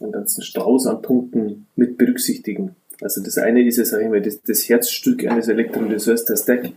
einen 0.00 0.12
ganzen 0.12 0.42
Strauß 0.42 0.86
an 0.86 1.02
Punkten 1.02 1.66
mit 1.76 1.98
berücksichtigen. 1.98 2.76
Also 3.00 3.22
das 3.22 3.38
eine 3.38 3.66
ist 3.66 3.78
ja, 3.78 3.84
sage 3.84 4.04
ich 4.04 4.10
mal, 4.10 4.22
das, 4.22 4.40
das 4.42 4.68
Herzstück 4.68 5.26
eines 5.26 5.48
Elektrolyseurs, 5.48 6.24
der 6.24 6.36
Stack, 6.36 6.70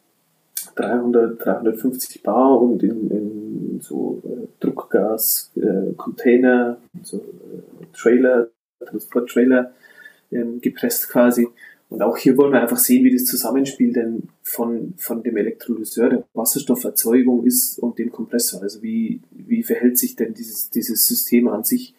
300, 0.76 1.44
350 1.44 2.22
Bar 2.22 2.59
und 2.62 2.83
in, 2.83 3.11
in 3.11 3.39
so 3.81 4.23
äh, 4.25 4.47
Druckgas-Container, 4.61 6.79
äh, 6.81 6.99
so 7.03 7.19
äh, 7.19 7.21
Trailer, 7.93 8.49
Transporttrailer 8.85 9.73
ähm, 10.31 10.61
gepresst 10.61 11.09
quasi. 11.09 11.49
Und 11.88 12.03
auch 12.03 12.16
hier 12.16 12.37
wollen 12.37 12.53
wir 12.53 12.61
einfach 12.61 12.79
sehen, 12.79 13.03
wie 13.05 13.12
das 13.12 13.25
Zusammenspiel 13.25 13.93
denn 13.93 14.29
von, 14.43 14.95
von 14.97 15.25
dem 15.25 15.37
Elektrolyseur, 15.37 16.11
der 16.11 16.23
Wasserstofferzeugung 16.35 17.45
ist 17.45 17.81
und 17.81 17.99
dem 17.99 18.12
Kompressor. 18.12 18.62
Also 18.62 18.81
wie, 18.83 19.21
wie 19.33 19.64
verhält 19.64 19.99
sich 19.99 20.14
denn 20.14 20.35
dieses, 20.35 20.71
dieses 20.71 21.05
System 21.07 21.49
an 21.49 21.64
sich, 21.64 21.97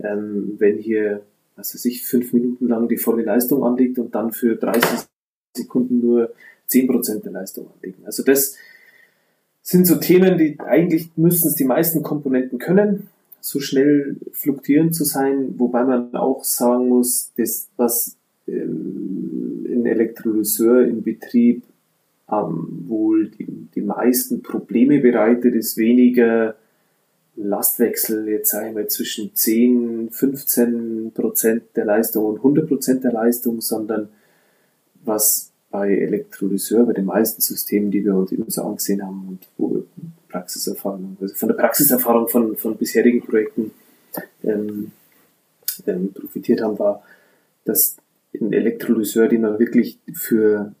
ähm, 0.00 0.56
wenn 0.58 0.78
hier 0.78 1.22
was 1.58 1.74
weiß 1.74 1.84
ich, 1.86 2.06
fünf 2.06 2.32
Minuten 2.32 2.68
lang 2.68 2.88
die 2.88 2.96
volle 2.96 3.24
Leistung 3.24 3.64
anlegt 3.64 3.98
und 3.98 4.14
dann 4.14 4.32
für 4.32 4.56
30 4.56 5.06
Sekunden 5.56 5.98
nur 5.98 6.32
10% 6.70 7.22
der 7.22 7.32
Leistung 7.32 7.68
anlegen. 7.74 8.04
Also 8.06 8.22
das 8.22 8.54
sind 9.68 9.86
so 9.86 9.96
Themen, 9.96 10.38
die 10.38 10.58
eigentlich 10.60 11.10
müssten 11.16 11.48
es 11.48 11.54
die 11.54 11.64
meisten 11.64 12.02
Komponenten 12.02 12.58
können, 12.58 13.08
so 13.42 13.60
schnell 13.60 14.16
fluktuierend 14.32 14.94
zu 14.94 15.04
sein, 15.04 15.56
wobei 15.58 15.84
man 15.84 16.14
auch 16.16 16.42
sagen 16.42 16.88
muss, 16.88 17.32
dass 17.36 17.68
was 17.76 18.16
ähm, 18.46 19.84
Elektrolyseur 19.84 20.86
im 20.86 21.02
Betrieb 21.02 21.64
ähm, 22.32 22.86
wohl 22.88 23.28
die, 23.28 23.68
die 23.74 23.82
meisten 23.82 24.40
Probleme 24.42 25.00
bereitet, 25.00 25.54
ist 25.54 25.76
weniger 25.76 26.54
Lastwechsel, 27.36 28.26
jetzt 28.26 28.52
sage 28.52 28.68
ich 28.68 28.74
mal, 28.74 28.86
zwischen 28.86 29.34
10, 29.34 30.08
15 30.10 31.12
Prozent 31.12 31.64
der 31.76 31.84
Leistung 31.84 32.24
und 32.24 32.36
100 32.38 32.66
Prozent 32.66 33.04
der 33.04 33.12
Leistung, 33.12 33.60
sondern 33.60 34.08
was 35.04 35.47
bei 35.70 35.94
Elektrolyseur, 35.94 36.86
bei 36.86 36.94
den 36.94 37.04
meisten 37.04 37.42
Systemen, 37.42 37.90
die 37.90 38.04
wir 38.04 38.14
uns 38.14 38.32
immer 38.32 38.50
so 38.50 38.62
angesehen 38.62 39.02
haben 39.02 39.28
und 39.28 39.48
wo 39.56 39.74
wir 39.74 39.84
Praxiserfahrung, 40.28 41.16
also 41.20 41.34
von 41.34 41.48
der 41.48 41.56
Praxiserfahrung 41.56 42.28
von, 42.28 42.56
von 42.56 42.76
bisherigen 42.76 43.22
Projekten 43.22 43.70
ähm, 44.42 44.92
ähm, 45.86 46.12
profitiert 46.12 46.62
haben, 46.62 46.78
war, 46.78 47.02
dass 47.64 47.96
ein 48.38 48.52
Elektrolyseur, 48.52 49.28
den 49.28 49.42
man 49.42 49.58
wirklich 49.58 49.98
für 50.12 50.74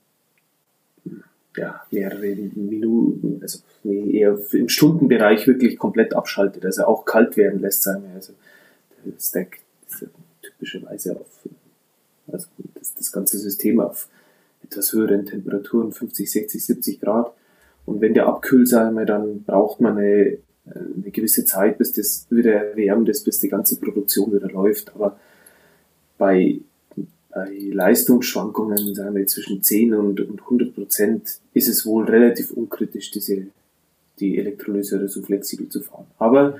ja, 1.56 1.82
mehrere 1.90 2.34
Minuten, 2.54 3.38
also 3.42 3.60
nee, 3.82 4.18
eher 4.18 4.38
im 4.52 4.68
Stundenbereich 4.68 5.46
wirklich 5.46 5.78
komplett 5.78 6.14
abschaltet, 6.14 6.64
also 6.64 6.84
auch 6.84 7.04
kalt 7.04 7.36
werden 7.36 7.60
lässt, 7.60 7.82
sagen 7.82 8.04
wir. 8.04 8.14
Also 8.14 8.32
der 9.04 9.12
Stack 9.18 9.58
ist 9.86 10.06
typischerweise 10.42 11.16
auf 11.16 11.26
also 12.30 12.48
das, 12.74 12.94
das 12.94 13.10
ganze 13.10 13.38
System 13.38 13.80
auf 13.80 14.08
etwas 14.64 14.92
höheren 14.92 15.26
Temperaturen, 15.26 15.92
50, 15.92 16.30
60, 16.30 16.64
70 16.64 17.00
Grad. 17.00 17.32
Und 17.86 18.00
wenn 18.00 18.14
der 18.14 18.26
abkühlt, 18.26 18.68
sagen 18.68 18.96
wir, 18.96 19.06
dann 19.06 19.44
braucht 19.44 19.80
man 19.80 19.98
eine, 19.98 20.38
eine 20.66 21.10
gewisse 21.10 21.44
Zeit, 21.44 21.78
bis 21.78 21.92
das 21.92 22.26
wieder 22.30 22.52
erwärmt 22.52 23.08
ist, 23.08 23.24
bis 23.24 23.40
die 23.40 23.48
ganze 23.48 23.76
Produktion 23.80 24.32
wieder 24.32 24.48
läuft. 24.48 24.94
Aber 24.94 25.18
bei 26.18 26.60
bei 27.38 27.56
Leistungsschwankungen, 27.72 28.94
sagen 28.94 29.14
wir 29.14 29.26
zwischen 29.26 29.62
10 29.62 29.94
und, 29.94 30.20
und 30.20 30.40
100 30.40 30.74
Prozent, 30.74 31.38
ist 31.54 31.68
es 31.68 31.84
wohl 31.86 32.04
relativ 32.06 32.50
unkritisch, 32.50 33.10
diese, 33.10 33.46
die 34.18 34.38
Elektrolyseure 34.38 35.08
so 35.08 35.22
flexibel 35.22 35.68
zu 35.68 35.82
fahren. 35.82 36.06
Aber 36.18 36.58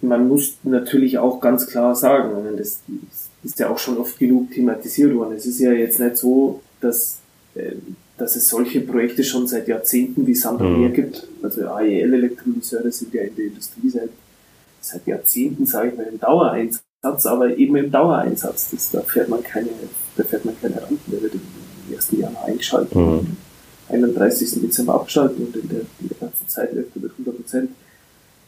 man 0.00 0.28
muss 0.28 0.56
natürlich 0.62 1.18
auch 1.18 1.40
ganz 1.40 1.66
klar 1.66 1.94
sagen, 1.94 2.30
das 2.56 2.80
ist 3.42 3.58
ja 3.58 3.68
auch 3.70 3.78
schon 3.78 3.98
oft 3.98 4.18
genug 4.18 4.52
thematisiert 4.52 5.14
worden. 5.14 5.34
Es 5.36 5.46
ist 5.46 5.60
ja 5.60 5.72
jetzt 5.72 6.00
nicht 6.00 6.16
so, 6.16 6.60
dass, 6.80 7.18
äh, 7.54 7.72
dass 8.16 8.36
es 8.36 8.48
solche 8.48 8.80
Projekte 8.80 9.24
schon 9.24 9.46
seit 9.46 9.68
Jahrzehnten 9.68 10.26
wie 10.26 10.34
Sand 10.34 10.60
und 10.60 10.80
Meer 10.80 10.90
mhm. 10.90 10.94
gibt. 10.94 11.26
Also 11.42 11.66
AEL-Elektrolyseure 11.68 12.90
sind 12.90 13.14
ja 13.14 13.22
in 13.22 13.34
der 13.36 13.46
Industrie 13.46 13.88
seit, 13.88 14.10
seit 14.80 15.06
Jahrzehnten, 15.06 15.66
sage 15.66 15.90
ich 15.90 15.96
mal, 15.96 16.04
im 16.04 16.18
Dauereinsatz. 16.18 16.82
Satz, 17.00 17.26
aber 17.26 17.56
eben 17.56 17.76
im 17.76 17.90
Dauereinsatz. 17.90 18.70
Das, 18.70 18.90
da 18.90 19.00
fährt 19.02 19.28
man 19.28 19.42
keine, 19.42 19.68
da 20.16 20.24
fährt 20.24 20.44
man 20.44 20.60
keine 20.60 20.82
Rampen, 20.82 21.00
der 21.06 21.22
wird 21.22 21.34
im 21.34 21.94
ersten 21.94 22.20
Jahr 22.20 22.32
eingeschalten, 22.44 23.00
mhm. 23.00 23.36
31. 23.88 24.60
Dezember 24.62 24.94
abgeschalten 24.94 25.46
und 25.46 25.56
in 25.56 25.68
der, 25.68 25.80
in 26.00 26.08
der 26.08 26.16
ganzen 26.18 26.48
Zeit 26.48 26.74
läuft 26.74 26.96
er 26.96 27.02
mit 27.02 27.12
100 27.12 27.36
Prozent. 27.36 27.70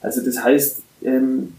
Also 0.01 0.23
das 0.23 0.43
heißt, 0.43 0.83
ähm, 1.03 1.55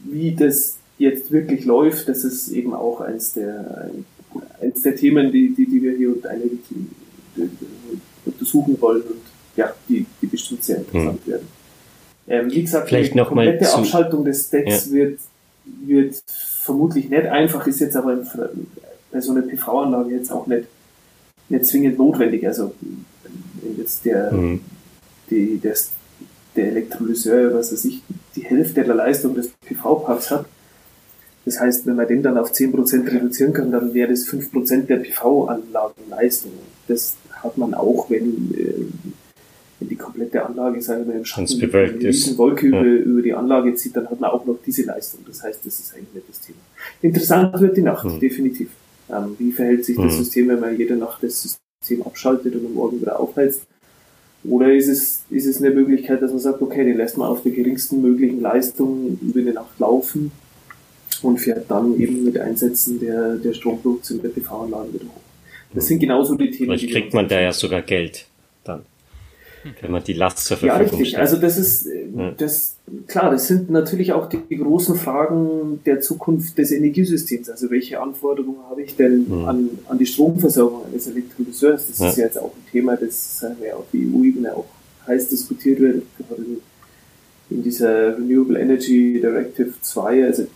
wie 0.00 0.34
das 0.34 0.78
jetzt 0.98 1.30
wirklich 1.30 1.64
läuft, 1.64 2.08
das 2.08 2.24
ist 2.24 2.48
eben 2.48 2.74
auch 2.74 3.00
eins 3.00 3.34
der, 3.34 3.90
eins 4.60 4.82
der 4.82 4.96
Themen, 4.96 5.32
die, 5.32 5.54
die, 5.54 5.66
die 5.66 5.82
wir 5.82 5.96
hier 5.96 6.10
und 6.10 6.26
eine 6.26 6.42
untersuchen 8.24 8.80
wollen 8.80 9.02
und 9.02 9.20
ja, 9.56 9.72
die, 9.88 10.06
die 10.20 10.26
bestimmt 10.26 10.64
sehr 10.64 10.78
interessant 10.78 11.26
mhm. 11.26 11.30
werden. 11.30 11.48
Ähm, 12.28 12.50
wie 12.50 12.62
gesagt, 12.62 12.88
Vielleicht 12.88 13.14
die 13.14 13.18
komplette 13.18 13.72
Abschaltung 13.72 14.24
des 14.24 14.46
Stacks 14.46 14.86
ja. 14.86 14.92
wird 14.92 15.18
wird 15.64 16.22
vermutlich 16.26 17.08
nicht 17.08 17.26
einfach, 17.26 17.66
ist 17.66 17.80
jetzt 17.80 17.96
aber 17.96 18.18
bei 19.10 19.20
so 19.20 19.32
einer 19.32 19.42
PV-Anlage 19.42 20.14
jetzt 20.14 20.30
auch 20.30 20.46
nicht, 20.46 20.64
nicht 21.48 21.66
zwingend 21.66 21.98
notwendig. 21.98 22.46
Also 22.46 22.72
wenn 22.80 23.78
jetzt 23.78 24.04
der, 24.04 24.32
mhm. 24.32 24.60
die, 25.30 25.58
der, 25.58 25.74
der 26.56 26.68
Elektrolyseur, 26.68 27.54
was 27.54 27.72
weiß 27.72 27.84
ich, 27.86 28.02
die 28.36 28.42
Hälfte 28.42 28.84
der 28.84 28.94
Leistung 28.94 29.34
des 29.34 29.50
PV-Parks 29.66 30.30
hat, 30.30 30.46
das 31.44 31.58
heißt, 31.58 31.86
wenn 31.86 31.96
man 31.96 32.06
den 32.06 32.22
dann 32.22 32.36
auf 32.36 32.52
10% 32.52 33.10
reduzieren 33.10 33.52
kann, 33.52 33.72
dann 33.72 33.94
wäre 33.94 34.10
das 34.10 34.26
5% 34.28 34.82
der 34.86 34.96
PV-Anlagenleistung. 34.96 36.52
Das 36.86 37.16
hat 37.30 37.56
man 37.56 37.72
auch, 37.72 38.10
wenn 38.10 38.52
äh, 38.54 38.84
wenn 39.80 39.88
die 39.88 39.96
komplette 39.96 40.44
Anlage, 40.44 40.80
sagen 40.82 41.08
wir, 41.08 41.14
im 41.14 41.24
Schatten 41.24 41.58
bewölkt 41.58 42.00
eine 42.00 42.08
ist. 42.08 42.36
Wolke 42.36 42.68
ja. 42.68 42.80
über, 42.80 42.90
über 42.90 43.22
die 43.22 43.32
Anlage 43.32 43.74
zieht, 43.74 43.96
dann 43.96 44.08
hat 44.08 44.20
man 44.20 44.30
auch 44.30 44.44
noch 44.44 44.58
diese 44.64 44.82
Leistung. 44.82 45.20
Das 45.26 45.42
heißt, 45.42 45.64
das 45.64 45.80
ist 45.80 45.94
eigentlich 45.94 46.14
nicht 46.14 46.28
das 46.28 46.40
Thema. 46.40 46.58
Interessant 47.00 47.60
wird 47.60 47.76
die 47.76 47.82
Nacht, 47.82 48.04
mhm. 48.04 48.20
definitiv. 48.20 48.68
Ähm, 49.08 49.34
wie 49.38 49.52
verhält 49.52 49.84
sich 49.84 49.96
mhm. 49.96 50.04
das 50.04 50.18
System, 50.18 50.48
wenn 50.48 50.60
man 50.60 50.76
jede 50.76 50.96
Nacht 50.96 51.22
das 51.22 51.58
System 51.80 52.02
abschaltet 52.02 52.54
und 52.54 52.66
am 52.66 52.74
Morgen 52.74 53.00
wieder 53.00 53.18
aufheizt? 53.18 53.62
Oder 54.44 54.72
ist 54.72 54.88
es, 54.88 55.22
ist 55.28 55.46
es 55.46 55.62
eine 55.62 55.70
Möglichkeit, 55.70 56.22
dass 56.22 56.30
man 56.30 56.40
sagt, 56.40 56.62
okay, 56.62 56.84
den 56.84 56.96
lässt 56.96 57.18
man 57.18 57.28
auf 57.28 57.42
der 57.42 57.52
geringsten 57.52 58.00
möglichen 58.00 58.40
Leistung 58.40 59.18
über 59.20 59.42
die 59.42 59.52
Nacht 59.52 59.78
laufen 59.78 60.32
und 61.22 61.38
fährt 61.38 61.70
dann 61.70 62.00
eben 62.00 62.24
mit 62.24 62.38
Einsätzen 62.38 62.98
der, 63.00 63.36
der 63.36 63.52
Stromproduktion 63.52 64.22
der 64.22 64.30
PV-Anlagen 64.30 64.94
wieder 64.94 65.04
hoch. 65.04 65.20
Das 65.74 65.86
sind 65.86 66.00
genauso 66.00 66.36
die 66.36 66.50
Themen. 66.50 66.78
Vielleicht 66.78 66.90
kriegt 66.90 67.14
man 67.14 67.28
da 67.28 67.40
ja 67.40 67.52
sogar 67.52 67.82
Geld 67.82 68.26
wenn 69.80 69.90
man 69.90 70.02
die 70.02 70.12
Last 70.12 70.38
zur 70.38 70.56
Verfügung 70.56 70.76
Ja, 70.76 70.82
richtig. 70.82 71.08
Stellt. 71.08 71.20
Also 71.20 71.36
das 71.36 71.58
ist, 71.58 71.86
äh, 71.86 72.06
das, 72.36 72.76
klar, 73.06 73.30
das 73.30 73.48
sind 73.48 73.70
natürlich 73.70 74.12
auch 74.12 74.28
die 74.28 74.56
großen 74.56 74.96
Fragen 74.96 75.80
der 75.84 76.00
Zukunft 76.00 76.58
des 76.58 76.72
Energiesystems. 76.72 77.48
Also 77.50 77.70
welche 77.70 78.00
Anforderungen 78.00 78.62
habe 78.68 78.82
ich 78.82 78.96
denn 78.96 79.28
mhm. 79.28 79.44
an, 79.48 79.70
an 79.88 79.98
die 79.98 80.06
Stromversorgung 80.06 80.86
eines 80.86 81.06
Elektrolyseurs? 81.06 81.88
Das 81.88 81.98
ja. 81.98 82.08
ist 82.08 82.16
ja 82.18 82.24
jetzt 82.24 82.38
auch 82.38 82.52
ein 82.54 82.70
Thema, 82.70 82.96
das 82.96 83.40
sagen 83.40 83.56
wir 83.60 83.76
auf 83.76 83.86
EU-Ebene 83.94 84.54
auch 84.54 84.66
heiß 85.06 85.28
diskutiert 85.28 85.80
wird, 85.80 86.02
gerade 86.18 86.42
in 87.50 87.62
dieser 87.62 88.16
Renewable 88.16 88.58
Energy 88.58 89.18
Directive 89.20 89.72
2, 89.80 90.24
also 90.24 90.46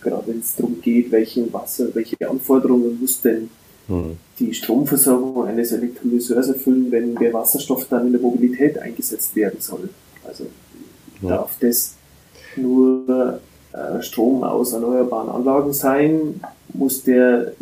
gerade 0.00 0.26
wenn 0.26 0.40
es 0.40 0.54
darum 0.54 0.80
geht, 0.80 1.10
welchen 1.10 1.52
Wasser, 1.52 1.88
welche 1.94 2.16
Anforderungen 2.28 3.00
muss 3.00 3.20
denn 3.20 3.48
hm. 3.88 4.16
Die 4.38 4.52
Stromversorgung 4.52 5.46
eines 5.46 5.72
Elektrolyseurs 5.72 6.48
erfüllen, 6.48 6.90
wenn 6.90 7.14
der 7.16 7.32
Wasserstoff 7.32 7.86
dann 7.88 8.06
in 8.06 8.12
der 8.12 8.20
Mobilität 8.20 8.78
eingesetzt 8.78 9.36
werden 9.36 9.60
soll. 9.60 9.88
Also 10.26 10.46
ja. 11.22 11.28
darf 11.28 11.56
das 11.60 11.94
nur 12.56 13.40
äh, 13.72 14.02
Strom 14.02 14.42
aus 14.42 14.72
erneuerbaren 14.72 15.28
Anlagen 15.28 15.72
sein? 15.72 16.40
Muss 16.72 17.04
der, 17.04 17.52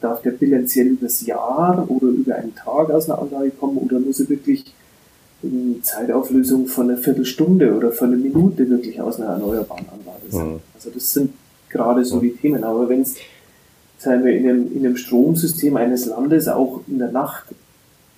darf 0.00 0.20
der 0.22 0.32
bilanziell 0.32 0.88
übers 0.88 1.24
Jahr 1.24 1.86
oder 1.88 2.08
über 2.08 2.34
einen 2.34 2.54
Tag 2.54 2.90
aus 2.90 3.08
einer 3.08 3.20
Anlage 3.20 3.50
kommen 3.52 3.78
oder 3.78 3.98
muss 3.98 4.20
er 4.20 4.28
wirklich 4.28 4.64
in 5.42 5.82
Zeitauflösung 5.82 6.66
von 6.66 6.90
einer 6.90 6.98
Viertelstunde 6.98 7.74
oder 7.74 7.92
von 7.92 8.08
einer 8.08 8.18
Minute 8.18 8.68
wirklich 8.68 9.00
aus 9.00 9.18
einer 9.18 9.30
erneuerbaren 9.30 9.86
Anlage 9.88 10.30
sein? 10.30 10.52
Mhm. 10.52 10.60
Also 10.74 10.90
das 10.90 11.12
sind 11.12 11.32
gerade 11.70 12.04
so 12.04 12.20
die 12.20 12.32
Themen. 12.32 12.64
Aber 12.64 12.88
wenn 12.88 13.00
es, 13.02 13.14
sagen 14.00 14.24
wir, 14.24 14.32
in 14.36 14.48
einem, 14.48 14.76
in 14.76 14.84
einem 14.84 14.96
Stromsystem 14.96 15.76
eines 15.76 16.06
Landes 16.06 16.48
auch 16.48 16.80
in 16.88 16.98
der 16.98 17.12
Nacht 17.12 17.44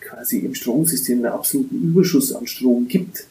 quasi 0.01 0.39
im 0.39 0.55
Stromsystem 0.55 1.19
einen 1.19 1.33
absoluten 1.33 1.83
Überschuss 1.83 2.33
an 2.33 2.47
Strom 2.47 2.87
gibt, 2.87 3.27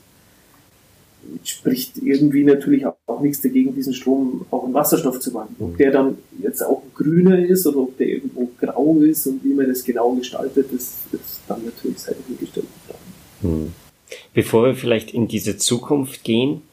spricht 1.44 1.98
irgendwie 1.98 2.44
natürlich 2.44 2.86
auch 2.86 3.22
nichts 3.22 3.42
dagegen, 3.42 3.74
diesen 3.74 3.94
Strom 3.94 4.46
auch 4.52 4.68
in 4.68 4.74
Wasserstoff 4.74 5.20
zu 5.20 5.34
wandeln. 5.34 5.72
Ob 5.72 5.78
der 5.78 5.92
dann 5.92 6.18
jetzt 6.42 6.62
auch 6.62 6.82
grüner 6.94 7.40
ist 7.40 7.66
oder 7.68 7.78
ob 7.78 7.98
der 7.98 8.08
irgendwo 8.08 8.50
grau 8.60 8.98
ist 8.98 9.28
und 9.28 9.44
wie 9.44 9.54
man 9.54 9.68
das 9.68 9.84
genau 9.84 10.14
gestaltet, 10.14 10.68
das 10.74 10.98
ist 11.12 11.42
dann 11.48 11.64
natürlich 11.64 12.00
seitig 12.00 12.26
hingestellt. 12.28 12.68
Hm. 13.42 13.72
Bevor 14.34 14.66
wir 14.66 14.76
vielleicht 14.76 15.14
in 15.14 15.28
diese 15.28 15.58
Zukunft 15.58 16.24
gehen, 16.24 16.64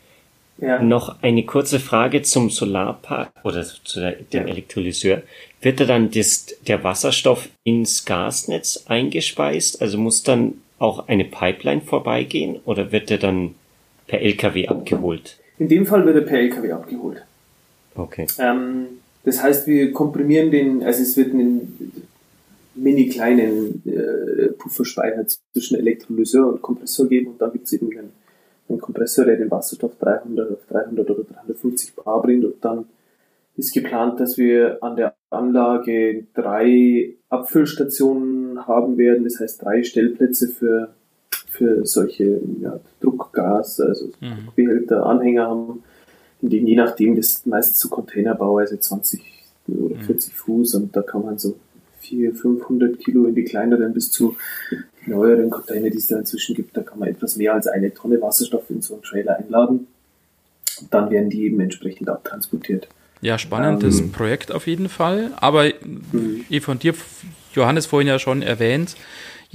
ja. 0.60 0.82
noch 0.82 1.22
eine 1.22 1.44
kurze 1.44 1.78
Frage 1.78 2.22
zum 2.22 2.50
Solarpark 2.50 3.32
oder 3.44 3.64
zu 3.64 4.00
der, 4.00 4.12
dem 4.12 4.46
ja. 4.46 4.52
Elektrolyseur. 4.52 5.22
Wird 5.60 5.80
da 5.80 5.84
dann 5.84 6.10
das, 6.10 6.46
der 6.66 6.84
Wasserstoff 6.84 7.48
ins 7.64 8.04
Gasnetz 8.04 8.84
eingespeist? 8.86 9.82
Also 9.82 9.98
muss 9.98 10.22
dann 10.22 10.54
auch 10.78 11.08
eine 11.08 11.24
Pipeline 11.24 11.80
vorbeigehen 11.80 12.60
oder 12.64 12.92
wird 12.92 13.10
der 13.10 13.18
dann 13.18 13.54
per 14.06 14.20
LKW 14.20 14.68
abgeholt? 14.68 15.38
In 15.58 15.68
dem 15.68 15.86
Fall 15.86 16.06
wird 16.06 16.16
er 16.16 16.22
per 16.22 16.38
LKW 16.38 16.72
abgeholt. 16.72 17.24
Okay. 17.96 18.26
Ähm, 18.38 18.86
das 19.24 19.42
heißt, 19.42 19.66
wir 19.66 19.92
komprimieren 19.92 20.50
den, 20.50 20.84
also 20.84 21.02
es 21.02 21.16
wird 21.16 21.32
einen 21.34 22.06
mini 22.74 23.08
kleinen 23.08 23.82
äh, 23.84 24.52
Pufferspeicher 24.52 25.26
zwischen 25.52 25.76
Elektrolyseur 25.76 26.46
und 26.48 26.62
Kompressor 26.62 27.08
geben 27.08 27.32
und 27.32 27.40
dann 27.40 27.52
gibt 27.52 27.66
es 27.66 27.72
eben 27.72 27.90
einen, 27.90 28.12
einen, 28.68 28.80
Kompressor, 28.80 29.24
der 29.24 29.36
den 29.36 29.50
Wasserstoff 29.50 29.92
300 29.98 30.52
auf 30.52 30.58
300 30.68 31.10
oder 31.10 31.24
350 31.24 31.96
Bar 31.96 32.22
bringt 32.22 32.44
und 32.44 32.64
dann 32.64 32.86
ist 33.56 33.74
geplant, 33.74 34.20
dass 34.20 34.38
wir 34.38 34.78
an 34.80 34.94
der 34.94 35.14
Anlage 35.30 36.26
drei 36.34 37.14
Abfüllstationen 37.28 38.66
haben 38.66 38.96
werden, 38.96 39.24
das 39.24 39.40
heißt 39.40 39.62
drei 39.62 39.82
Stellplätze 39.82 40.48
für 40.48 40.94
für 41.58 41.84
solche 41.86 42.40
ja, 42.60 42.78
Druckgas, 43.00 43.80
also 43.80 44.10
mhm. 44.20 44.48
Behälter, 44.54 45.04
Anhänger 45.06 45.48
haben, 45.48 45.82
in 46.40 46.50
denen 46.50 46.66
je 46.66 46.76
nachdem, 46.76 47.16
das 47.16 47.44
meistens 47.46 47.80
so 47.80 47.88
Containerbau, 47.88 48.58
also 48.58 48.76
20 48.76 49.20
oder 49.68 49.96
40 49.96 50.32
mhm. 50.32 50.36
Fuß 50.36 50.74
und 50.74 50.96
da 50.96 51.02
kann 51.02 51.24
man 51.24 51.38
so 51.38 51.56
400, 52.00 52.40
500 52.40 52.98
Kilo 53.00 53.24
in 53.26 53.34
die 53.34 53.44
kleineren 53.44 53.92
bis 53.92 54.10
zu 54.10 54.36
neueren 55.06 55.50
Container, 55.50 55.90
die 55.90 55.98
es 55.98 56.06
da 56.06 56.18
inzwischen 56.18 56.54
gibt, 56.54 56.76
da 56.76 56.82
kann 56.82 56.98
man 56.98 57.08
etwas 57.08 57.36
mehr 57.36 57.54
als 57.54 57.66
eine 57.66 57.92
Tonne 57.92 58.20
Wasserstoff 58.20 58.70
in 58.70 58.82
so 58.82 58.94
einen 58.94 59.02
Trailer 59.02 59.36
einladen 59.38 59.88
und 60.80 60.94
dann 60.94 61.10
werden 61.10 61.30
die 61.30 61.44
eben 61.44 61.60
entsprechend 61.60 62.08
abtransportiert. 62.08 62.88
Ja, 63.20 63.38
spannendes 63.38 64.00
ähm, 64.00 64.12
Projekt 64.12 64.52
auf 64.52 64.66
jeden 64.66 64.88
Fall. 64.88 65.32
Aber 65.36 65.64
mhm. 65.64 66.44
eh 66.48 66.60
von 66.60 66.78
dir, 66.78 66.94
Johannes, 67.54 67.86
vorhin 67.86 68.08
ja 68.08 68.18
schon 68.18 68.42
erwähnt, 68.42 68.96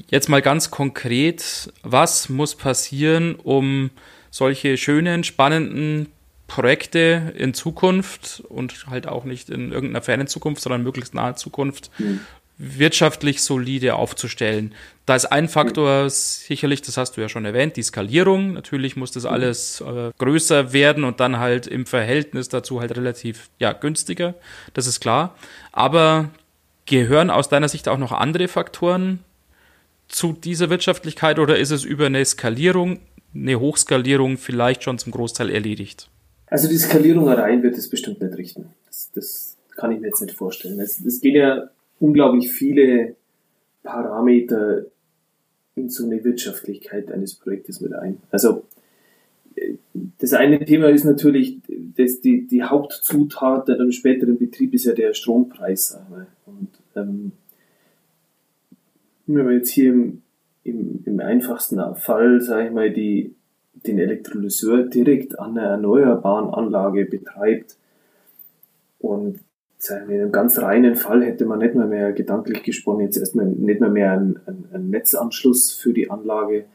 Jetzt 0.10 0.28
mal 0.28 0.42
ganz 0.42 0.72
konkret, 0.72 1.72
was 1.84 2.30
muss 2.30 2.56
passieren, 2.56 3.36
um 3.36 3.92
solche 4.32 4.78
schönen, 4.78 5.24
spannenden 5.24 6.08
Projekte 6.48 7.34
in 7.38 7.54
Zukunft 7.54 8.44
und 8.50 8.88
halt 8.88 9.08
auch 9.08 9.24
nicht 9.24 9.50
in 9.50 9.72
irgendeiner 9.72 10.02
fernen 10.02 10.28
Zukunft, 10.28 10.64
sondern 10.64 10.82
möglichst 10.84 11.14
nahe 11.14 11.36
Zukunft 11.36 11.92
mhm. 12.00 12.22
Wirtschaftlich 12.58 13.42
solide 13.42 13.96
aufzustellen. 13.96 14.74
Da 15.06 15.16
ist 15.16 15.26
ein 15.26 15.50
Faktor 15.50 16.10
sicherlich, 16.10 16.82
das 16.82 16.98
hast 16.98 17.18
du 17.18 17.22
ja 17.22 17.28
schon 17.28 17.46
erwähnt, 17.46 17.76
die 17.76 17.84
Skalierung. 17.84 18.54
Natürlich 18.54 18.96
muss 18.96 19.12
das 19.12 19.26
alles 19.26 19.82
äh, 19.82 20.12
größer 20.18 20.72
werden 20.72 21.04
und 21.04 21.20
dann 21.20 21.40
halt 21.40 21.68
im 21.68 21.86
Verhältnis 21.86 22.48
dazu 22.48 22.80
halt 22.80 22.96
relativ 22.96 23.50
ja, 23.60 23.74
günstiger. 23.74 24.36
Das 24.74 24.88
ist 24.88 25.02
klar. 25.02 25.36
Aber 25.72 26.30
gehören 26.86 27.30
aus 27.30 27.50
deiner 27.50 27.70
Sicht 27.70 27.88
auch 27.88 27.98
noch 27.98 28.12
andere 28.12 28.48
Faktoren 28.48 29.20
zu 30.08 30.32
dieser 30.32 30.70
Wirtschaftlichkeit 30.70 31.40
oder 31.40 31.58
ist 31.58 31.72
es 31.72 31.84
über 31.84 32.06
eine 32.06 32.24
Skalierung, 32.24 33.00
eine 33.34 33.60
Hochskalierung 33.60 34.38
vielleicht 34.38 34.84
schon 34.84 35.00
zum 35.00 35.12
Großteil 35.12 35.50
erledigt? 35.50 36.10
Also 36.48 36.70
die 36.70 36.78
Skalierung 36.78 37.28
allein 37.28 37.64
wird 37.64 37.78
es 37.78 37.90
bestimmt 37.90 38.22
nicht 38.22 38.38
richten. 38.38 38.70
Das, 38.86 39.10
das 39.14 39.58
kann 39.76 39.92
ich 39.92 40.00
mir 40.00 40.08
jetzt 40.08 40.22
nicht 40.22 40.36
vorstellen. 40.36 40.80
Es, 40.80 41.04
es 41.04 41.20
gehen 41.20 41.36
ja 41.36 41.64
unglaublich 42.04 42.52
viele 42.52 43.16
Parameter 43.82 44.86
in 45.76 45.90
so 45.90 46.06
eine 46.06 46.22
Wirtschaftlichkeit 46.24 47.10
eines 47.10 47.36
Projektes 47.36 47.80
mit 47.80 47.94
ein. 47.94 48.18
Also 48.30 48.66
das 50.18 50.34
eine 50.34 50.64
Thema 50.66 50.90
ist 50.90 51.06
natürlich, 51.06 51.60
dass 51.96 52.20
die, 52.20 52.46
die 52.46 52.64
Hauptzutat 52.64 53.70
der 53.70 53.90
späteren 53.92 54.38
Betrieb 54.38 54.74
ist 54.74 54.84
ja 54.84 54.94
der 54.94 55.14
Strompreis. 55.14 55.98
Und 56.46 56.70
ähm, 56.98 57.32
wenn 59.26 59.46
man 59.46 59.54
jetzt 59.54 59.70
hier 59.70 59.94
im, 59.94 60.22
im, 60.66 61.04
im 61.06 61.20
einfachsten 61.22 61.80
Fall, 61.96 62.42
sage 62.42 62.68
ich 62.68 62.74
mal, 62.74 62.92
die, 62.92 63.34
den 63.88 63.98
Elektrolyseur 63.98 64.84
direkt 64.84 65.40
an 65.40 65.58
einer 65.58 65.70
erneuerbaren 65.70 66.54
Anlage 66.54 67.06
betreibt 67.06 67.78
und 69.00 69.40
in 69.90 70.10
einem 70.10 70.32
ganz 70.32 70.60
reinen 70.60 70.96
Fall 70.96 71.24
hätte 71.24 71.46
man 71.46 71.60
nicht 71.60 71.76
mehr 71.76 71.88
mehr 71.88 72.12
gedanklich 72.14 72.64
gesponnen, 72.64 73.06
jetzt 73.06 73.18
erstmal 73.18 73.46
nicht 73.46 73.80
mehr 73.80 73.90
mehr 73.90 74.12
einen, 74.12 74.40
einen, 74.46 74.68
einen 74.72 74.90
Netzanschluss 74.90 75.72
für 75.72 75.94
die 75.94 76.10
Anlage, 76.10 76.66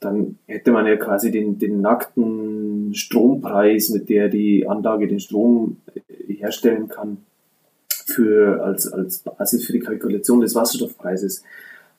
dann 0.00 0.38
hätte 0.46 0.72
man 0.72 0.86
ja 0.86 0.96
quasi 0.96 1.30
den, 1.30 1.58
den 1.58 1.80
nackten 1.80 2.94
Strompreis, 2.94 3.90
mit 3.90 4.08
der 4.08 4.28
die 4.28 4.66
Anlage 4.66 5.06
den 5.06 5.20
Strom 5.20 5.78
herstellen 6.26 6.88
kann, 6.88 7.18
für, 7.88 8.62
als, 8.62 8.92
als 8.92 9.18
Basis 9.18 9.64
für 9.64 9.72
die 9.72 9.80
Kalkulation 9.80 10.40
des 10.40 10.54
Wasserstoffpreises. 10.54 11.44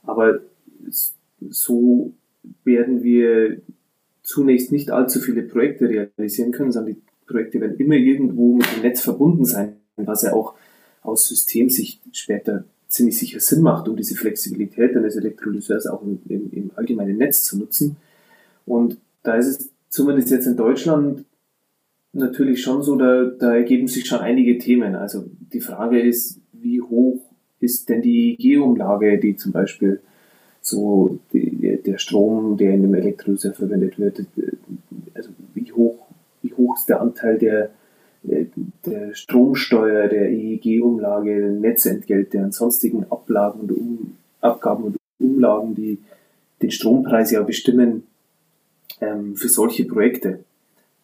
Aber 0.03 0.39
so 1.49 2.13
werden 2.63 3.03
wir 3.03 3.61
zunächst 4.21 4.71
nicht 4.71 4.91
allzu 4.91 5.19
viele 5.19 5.43
Projekte 5.43 5.87
realisieren 5.89 6.51
können, 6.51 6.71
sondern 6.71 6.95
die 6.95 7.01
Projekte 7.25 7.61
werden 7.61 7.77
immer 7.77 7.95
irgendwo 7.95 8.55
mit 8.55 8.65
dem 8.75 8.81
Netz 8.83 9.01
verbunden 9.01 9.45
sein, 9.45 9.77
was 9.97 10.23
ja 10.23 10.33
auch 10.33 10.55
aus 11.01 11.27
Systemsicht 11.27 12.01
später 12.11 12.63
ziemlich 12.87 13.17
sicher 13.17 13.39
Sinn 13.39 13.61
macht, 13.61 13.87
um 13.87 13.95
diese 13.95 14.15
Flexibilität 14.15 14.95
eines 14.95 15.15
Elektrolyseurs 15.15 15.87
auch 15.87 16.03
im, 16.03 16.19
im, 16.29 16.51
im 16.51 16.71
allgemeinen 16.75 17.17
Netz 17.17 17.43
zu 17.43 17.57
nutzen. 17.57 17.97
Und 18.65 18.97
da 19.23 19.35
ist 19.35 19.47
es 19.47 19.69
zumindest 19.89 20.29
jetzt 20.29 20.45
in 20.45 20.55
Deutschland 20.55 21.25
natürlich 22.13 22.61
schon 22.61 22.83
so, 22.83 22.95
da, 22.95 23.25
da 23.25 23.55
ergeben 23.55 23.87
sich 23.87 24.05
schon 24.05 24.19
einige 24.19 24.57
Themen. 24.59 24.95
Also 24.95 25.25
die 25.51 25.61
Frage 25.61 25.99
ist, 25.99 26.39
wie 26.51 26.81
hoch 26.81 27.19
ist 27.59 27.89
denn 27.89 28.01
die 28.01 28.35
EEG-Umlage, 28.39 29.17
die 29.19 29.35
zum 29.35 29.51
Beispiel 29.51 29.99
so 30.61 31.19
die, 31.33 31.79
der 31.83 31.97
Strom, 31.97 32.57
der 32.57 32.73
in 32.73 32.83
dem 32.83 32.93
Elektrolyseur 32.93 33.53
verwendet 33.53 33.99
wird, 33.99 34.25
also 35.13 35.29
wie 35.53 35.71
hoch, 35.71 36.05
wie 36.41 36.53
hoch 36.53 36.75
ist 36.77 36.87
der 36.87 37.01
Anteil 37.01 37.37
der, 37.37 37.71
der 38.23 39.13
Stromsteuer, 39.13 40.07
der 40.07 40.29
EEG-Umlage, 40.29 41.51
Netzentgelte 41.59 42.39
und 42.39 42.53
sonstigen 42.53 43.05
Ablagen 43.09 43.61
und 43.61 43.71
um, 43.71 44.17
Abgaben 44.41 44.83
und 44.85 44.97
Umlagen, 45.19 45.75
die 45.75 45.99
den 46.61 46.71
Strompreis 46.71 47.31
ja 47.31 47.41
bestimmen 47.43 48.03
ähm, 49.01 49.35
für 49.35 49.49
solche 49.49 49.85
Projekte. 49.85 50.39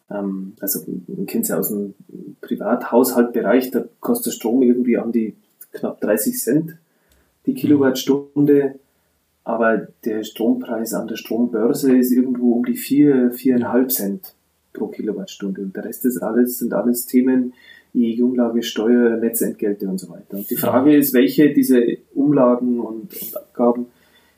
Ähm, 0.10 0.54
also 0.60 0.82
man 1.08 1.26
kennt 1.26 1.44
es 1.44 1.50
ja 1.50 1.60
aus 1.60 1.70
dem 1.70 1.94
Privathaushaltbereich, 2.42 3.72
da 3.72 3.86
kostet 4.00 4.34
Strom 4.34 4.62
irgendwie 4.62 4.98
an 4.98 5.12
die 5.12 5.36
knapp 5.72 6.02
30 6.02 6.40
Cent 6.40 6.78
die 7.46 7.54
Kilowattstunde, 7.54 8.76
aber 9.44 9.88
der 10.06 10.24
Strompreis 10.24 10.94
an 10.94 11.08
der 11.08 11.16
Strombörse 11.16 11.98
ist 11.98 12.12
irgendwo 12.12 12.54
um 12.54 12.66
die 12.66 12.78
4, 12.78 13.34
4,5 13.34 13.88
Cent 13.90 14.36
pro 14.74 14.88
Kilowattstunde. 14.88 15.62
Und 15.62 15.76
der 15.76 15.86
Rest 15.86 16.06
ist 16.06 16.18
alles, 16.18 16.60
sind 16.60 16.74
alles 16.74 17.06
Themen, 17.06 17.54
wie 17.94 18.22
Umlage, 18.22 18.64
Steuer, 18.64 19.18
Netzentgelte 19.18 19.88
und 19.88 19.98
so 19.98 20.10
weiter. 20.10 20.38
Und 20.38 20.50
die 20.50 20.56
Frage 20.56 20.96
ist, 20.96 21.14
welche 21.14 21.54
diese 21.54 21.98
Umlagen 22.14 22.80
und, 22.80 23.14
und 23.22 23.38
Abgaben 23.38 23.88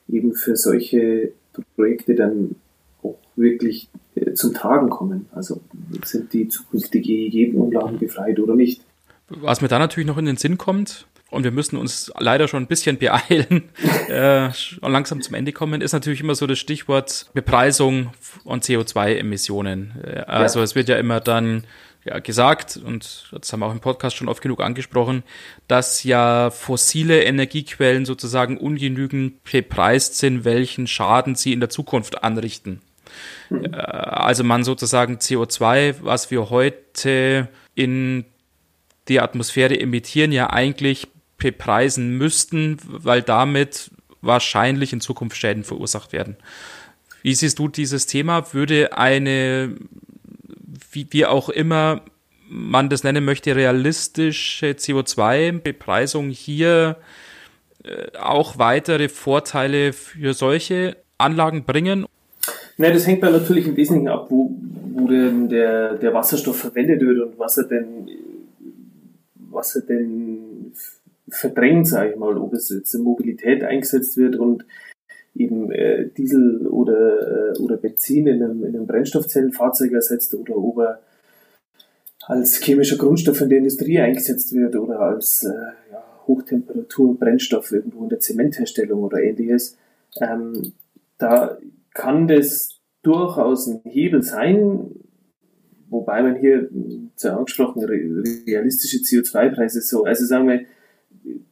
eben 0.08 0.34
für 0.34 0.56
solche 0.56 1.32
Projekte 1.76 2.14
dann 2.14 2.56
auch 3.02 3.18
wirklich 3.36 3.88
äh, 4.14 4.32
zum 4.32 4.54
Tragen 4.54 4.88
kommen. 4.88 5.26
Also 5.32 5.60
sind 6.04 6.32
die 6.32 6.48
zukünftigen 6.48 7.10
EEG-Umlagen 7.10 7.98
befreit 7.98 8.38
oder 8.38 8.54
nicht. 8.54 8.82
Was 9.28 9.60
mir 9.60 9.68
da 9.68 9.78
natürlich 9.78 10.06
noch 10.06 10.18
in 10.18 10.26
den 10.26 10.36
Sinn 10.36 10.58
kommt, 10.58 11.06
und 11.32 11.44
wir 11.44 11.50
müssen 11.50 11.76
uns 11.76 12.12
leider 12.18 12.46
schon 12.46 12.62
ein 12.62 12.66
bisschen 12.66 12.98
beeilen, 12.98 13.70
äh, 14.08 14.50
langsam 14.82 15.22
zum 15.22 15.34
Ende 15.34 15.52
kommen, 15.52 15.80
ist 15.80 15.92
natürlich 15.92 16.20
immer 16.20 16.34
so 16.34 16.46
das 16.46 16.58
Stichwort 16.58 17.26
Bepreisung 17.32 18.12
von 18.20 18.60
CO2-Emissionen. 18.60 19.94
Äh, 20.04 20.20
also 20.26 20.58
ja. 20.58 20.64
es 20.64 20.74
wird 20.74 20.88
ja 20.88 20.96
immer 20.96 21.20
dann 21.20 21.64
ja, 22.04 22.18
gesagt, 22.18 22.76
und 22.76 23.28
das 23.32 23.52
haben 23.52 23.60
wir 23.60 23.66
auch 23.66 23.72
im 23.72 23.80
Podcast 23.80 24.16
schon 24.16 24.28
oft 24.28 24.42
genug 24.42 24.60
angesprochen, 24.60 25.22
dass 25.68 26.02
ja 26.02 26.50
fossile 26.50 27.22
Energiequellen 27.22 28.04
sozusagen 28.04 28.58
ungenügend 28.58 29.42
bepreist 29.44 30.18
sind, 30.18 30.44
welchen 30.44 30.86
Schaden 30.86 31.34
sie 31.34 31.52
in 31.52 31.60
der 31.60 31.70
Zukunft 31.70 32.24
anrichten. 32.24 32.82
Mhm. 33.48 33.72
Also 33.72 34.44
man 34.44 34.64
sozusagen 34.64 35.16
CO2, 35.16 35.96
was 36.02 36.30
wir 36.30 36.50
heute 36.50 37.48
in 37.74 38.24
die 39.08 39.20
Atmosphäre 39.20 39.78
emittieren, 39.80 40.32
ja 40.32 40.50
eigentlich 40.50 41.08
bepreisen 41.42 42.16
müssten, 42.16 42.78
weil 42.86 43.22
damit 43.22 43.90
wahrscheinlich 44.20 44.92
in 44.92 45.00
Zukunft 45.00 45.36
Schäden 45.36 45.64
verursacht 45.64 46.12
werden. 46.12 46.36
Wie 47.22 47.34
siehst 47.34 47.58
du 47.58 47.68
dieses 47.68 48.06
Thema? 48.06 48.54
Würde 48.54 48.96
eine, 48.96 49.76
wie, 50.92 51.06
wie 51.10 51.26
auch 51.26 51.48
immer 51.48 52.02
man 52.48 52.88
das 52.88 53.02
nennen 53.02 53.24
möchte, 53.24 53.56
realistische 53.56 54.72
CO2-Bepreisung 54.72 56.30
hier 56.30 56.96
äh, 57.82 58.16
auch 58.18 58.58
weitere 58.58 59.08
Vorteile 59.08 59.92
für 59.92 60.34
solche 60.34 60.96
Anlagen 61.18 61.64
bringen? 61.64 62.06
Ne, 62.76 62.92
das 62.92 63.06
hängt 63.06 63.22
dann 63.22 63.32
natürlich 63.32 63.66
im 63.66 63.76
Wesentlichen 63.76 64.08
ab, 64.08 64.26
wo, 64.28 64.54
wo 64.94 65.08
denn 65.08 65.48
der, 65.48 65.94
der 65.94 66.14
Wasserstoff 66.14 66.58
verwendet 66.58 67.00
wird 67.00 67.20
und 67.20 67.38
was 67.38 67.56
er 67.58 67.64
denn, 67.64 68.08
was 69.50 69.76
er 69.76 69.82
denn 69.82 70.51
verdrängt, 71.32 71.88
sage 71.88 72.12
ich 72.12 72.16
mal, 72.16 72.36
ob 72.38 72.52
es 72.52 72.68
jetzt 72.68 72.94
in 72.94 73.02
Mobilität 73.02 73.64
eingesetzt 73.64 74.16
wird 74.16 74.36
und 74.36 74.64
eben 75.34 75.72
äh, 75.72 76.08
Diesel 76.10 76.66
oder, 76.66 77.54
äh, 77.54 77.58
oder 77.58 77.76
Benzin 77.76 78.26
in 78.26 78.42
einem, 78.42 78.64
in 78.64 78.76
einem 78.76 78.86
Brennstoffzellenfahrzeug 78.86 79.92
ersetzt 79.92 80.34
oder 80.34 80.56
ob 80.56 80.78
er 80.78 81.00
als 82.26 82.58
chemischer 82.58 82.98
Grundstoff 82.98 83.40
in 83.40 83.48
der 83.48 83.58
Industrie 83.58 83.98
eingesetzt 83.98 84.52
wird 84.52 84.76
oder 84.76 85.00
als 85.00 85.42
äh, 85.44 85.92
ja, 85.92 86.04
Hochtemperatur-Brennstoff 86.26 87.72
irgendwo 87.72 88.04
in 88.04 88.10
der 88.10 88.20
Zementherstellung 88.20 89.02
oder 89.02 89.22
ähnliches. 89.22 89.76
Ähm, 90.20 90.72
da 91.18 91.58
kann 91.94 92.28
das 92.28 92.80
durchaus 93.02 93.66
ein 93.66 93.80
Hebel 93.84 94.22
sein, 94.22 94.90
wobei 95.88 96.22
man 96.22 96.36
hier 96.36 96.68
zu 97.16 97.32
angesprochen 97.32 97.84
realistische 97.84 98.98
CO2-Preise 98.98 99.80
so, 99.80 100.04
also 100.04 100.24
sagen 100.24 100.48
wir, 100.48 100.60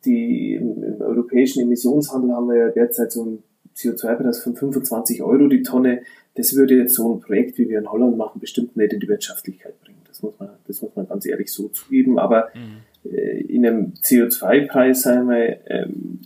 die 0.04 0.54
im, 0.54 0.82
im, 0.82 1.00
europäischen 1.00 1.62
Emissionshandel 1.62 2.32
haben 2.32 2.48
wir 2.48 2.56
ja 2.56 2.68
derzeit 2.68 3.12
so 3.12 3.22
einen 3.22 3.42
CO2-Preis 3.76 4.42
von 4.42 4.56
25 4.56 5.22
Euro 5.22 5.48
die 5.48 5.62
Tonne. 5.62 6.02
Das 6.34 6.54
würde 6.54 6.76
jetzt 6.76 6.94
so 6.94 7.14
ein 7.14 7.20
Projekt, 7.20 7.58
wie 7.58 7.68
wir 7.68 7.78
in 7.78 7.90
Holland 7.90 8.16
machen, 8.16 8.40
bestimmt 8.40 8.76
nicht 8.76 8.92
in 8.92 9.00
die 9.00 9.08
Wirtschaftlichkeit 9.08 9.80
bringen. 9.80 9.98
Das 10.06 10.22
muss 10.22 10.34
man, 10.38 10.50
das 10.66 10.82
muss 10.82 10.94
man 10.94 11.08
ganz 11.08 11.26
ehrlich 11.26 11.52
so 11.52 11.68
zugeben. 11.68 12.18
Aber 12.18 12.48
mhm. 12.54 13.10
äh, 13.10 13.40
in 13.42 13.66
einem 13.66 13.92
CO2-Preis, 14.02 15.02
sagen 15.02 15.28
wir, 15.28 15.58
ähm, 15.66 16.20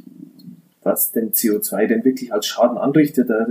was 0.82 1.12
den 1.12 1.32
CO2 1.32 1.86
denn 1.86 2.04
wirklich 2.04 2.32
als 2.32 2.46
Schaden 2.46 2.76
anrichtet, 2.76 3.30
da 3.30 3.46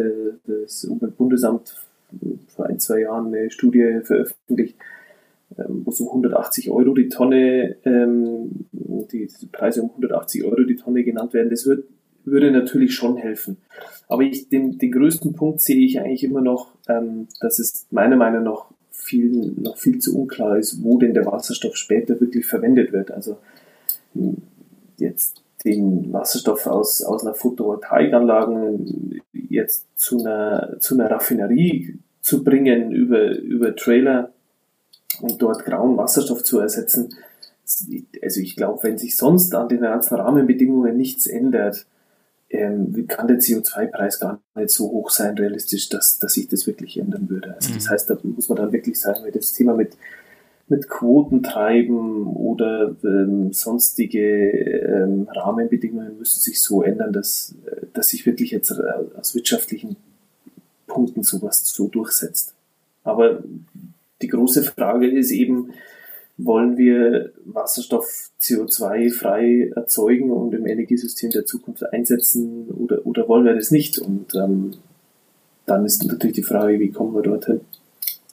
das 0.46 0.86
Umweltbundesamt 0.86 1.76
vor 2.56 2.66
ein, 2.68 2.80
zwei 2.80 3.02
Jahren 3.02 3.34
eine 3.34 3.50
Studie 3.50 4.02
veröffentlicht, 4.04 4.78
wo 5.68 5.92
so 5.92 6.08
180 6.08 6.70
Euro 6.70 6.94
die 6.94 7.10
Tonne, 7.10 7.76
ähm, 7.86 8.66
die, 8.72 9.28
Preise 9.52 9.82
um 9.82 9.90
180 9.90 10.44
Euro 10.44 10.64
die 10.64 10.76
Tonne 10.76 11.04
genannt 11.04 11.34
werden, 11.34 11.50
das 11.50 11.66
wird, 11.66 11.86
würde 12.26 12.52
natürlich 12.52 12.94
schon 12.94 13.18
helfen. 13.18 13.58
Aber 14.08 14.24
ich, 14.24 14.50
den, 14.50 14.78
den 14.78 14.92
größten 14.92 15.34
Punkt 15.34 15.62
sehe 15.62 15.78
ich 15.78 16.00
eigentlich 16.00 16.24
immer 16.24 16.42
noch, 16.42 16.70
ähm, 16.88 17.28
dass 17.40 17.60
es 17.60 17.88
meiner 17.92 18.16
Meinung 18.16 18.44
nach 18.44 18.66
viel, 18.92 19.54
noch 19.58 19.78
viel 19.78 20.00
zu 20.00 20.18
unklar 20.18 20.58
ist, 20.58 20.84
wo 20.84 20.98
denn 20.98 21.14
der 21.14 21.26
Wasserstoff 21.26 21.76
später 21.76 22.20
wirklich 22.20 22.46
verwendet 22.46 22.94
wird. 22.94 23.12
Also 23.12 23.38
hm, 24.14 24.38
jetzt 24.98 25.44
den 25.66 26.12
Wasserstoff 26.12 26.68
aus, 26.68 27.02
aus 27.04 27.26
einer 27.26 27.34
Photovoltaikanlage 27.36 28.80
jetzt 29.34 29.88
zu 29.96 30.20
einer, 30.20 30.78
zu 30.80 30.96
einer 30.96 31.10
Raffinerie 31.10 32.00
zu 32.22 32.44
bringen 32.44 32.92
über, 32.92 33.38
über 33.38 33.76
Trailer, 33.76 34.32
und 35.24 35.42
dort 35.42 35.64
grauen 35.64 35.98
Wasserstoff 35.98 36.44
zu 36.44 36.60
ersetzen. 36.60 37.16
Also 38.22 38.42
ich 38.42 38.58
glaube, 38.58 38.84
wenn 38.84 38.98
sich 38.98 39.16
sonst 39.16 39.56
an 39.56 39.70
den 39.70 39.82
ganzen 39.82 40.16
Rahmenbedingungen 40.16 40.98
nichts 40.98 41.28
ändert, 41.28 41.86
ähm, 42.50 43.08
kann 43.08 43.28
der 43.28 43.40
CO2-Preis 43.40 44.20
gar 44.20 44.42
nicht 44.56 44.70
so 44.70 44.92
hoch 44.92 45.10
sein, 45.10 45.38
realistisch, 45.38 45.88
dass, 45.88 46.20
dass 46.20 46.34
sich 46.34 46.50
das 46.50 46.68
wirklich 46.68 47.00
ändern 47.00 47.30
würde. 47.30 47.56
Also 47.56 47.74
das 47.74 47.86
mhm. 47.86 47.90
heißt, 47.90 48.10
da 48.10 48.18
muss 48.22 48.50
man 48.50 48.58
dann 48.58 48.74
wirklich 48.74 49.00
sagen, 49.00 49.24
wenn 49.24 49.32
das 49.32 49.54
Thema 49.54 49.74
mit, 49.74 49.94
mit 50.68 50.90
Quoten 50.90 51.42
treiben 51.42 52.28
oder 52.28 52.94
ähm, 53.04 53.54
sonstige 53.54 54.52
ähm, 54.52 55.30
Rahmenbedingungen 55.34 56.18
müssen 56.20 56.42
sich 56.42 56.62
so 56.62 56.84
ändern, 56.84 57.14
dass, 57.14 57.56
dass 57.94 58.10
sich 58.10 58.26
wirklich 58.26 58.52
jetzt 58.52 58.72
äh, 58.72 59.18
aus 59.18 59.34
wirtschaftlichen 59.36 59.96
Punkten 60.86 61.24
sowas 61.24 61.66
so 61.66 61.88
durchsetzt. 61.88 62.54
Aber 63.06 63.42
die 64.24 64.30
große 64.30 64.64
Frage 64.64 65.08
ist 65.08 65.32
eben, 65.32 65.74
wollen 66.38 66.78
wir 66.78 67.32
Wasserstoff 67.46 68.32
CO2-frei 68.42 69.72
erzeugen 69.76 70.32
und 70.32 70.54
im 70.54 70.66
Energiesystem 70.66 71.30
der 71.30 71.46
Zukunft 71.46 71.84
einsetzen 71.94 72.70
oder, 72.70 73.06
oder 73.06 73.28
wollen 73.28 73.46
wir 73.46 73.54
das 73.54 73.70
nicht? 73.70 74.00
Und 74.00 74.34
ähm, 74.34 74.76
dann 75.66 75.86
ist 75.86 76.04
natürlich 76.04 76.36
die 76.36 76.44
Frage, 76.44 76.80
wie 76.80 76.92
kommen 76.92 77.14
wir 77.14 77.22
dorthin? 77.22 77.62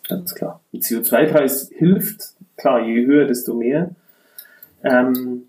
Ganz 0.09 0.35
klar. 0.35 0.61
Ein 0.73 0.81
CO2-Preis 0.81 1.71
hilft, 1.73 2.35
klar, 2.57 2.87
je 2.87 3.05
höher, 3.05 3.27
desto 3.27 3.55
mehr. 3.55 3.95
Ähm, 4.83 5.45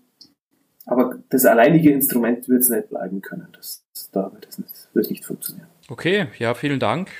aber 0.84 1.18
das 1.30 1.46
alleinige 1.46 1.90
Instrument 1.90 2.48
wird 2.48 2.60
es 2.60 2.68
nicht 2.68 2.90
bleiben 2.90 3.22
können. 3.22 3.48
Das, 3.52 3.82
da 4.12 4.30
wird 4.32 4.48
es 4.48 4.88
wird 4.92 5.10
nicht 5.10 5.24
funktionieren. 5.24 5.68
Okay, 5.88 6.26
ja, 6.38 6.54
vielen 6.54 6.80
Dank. 6.80 7.10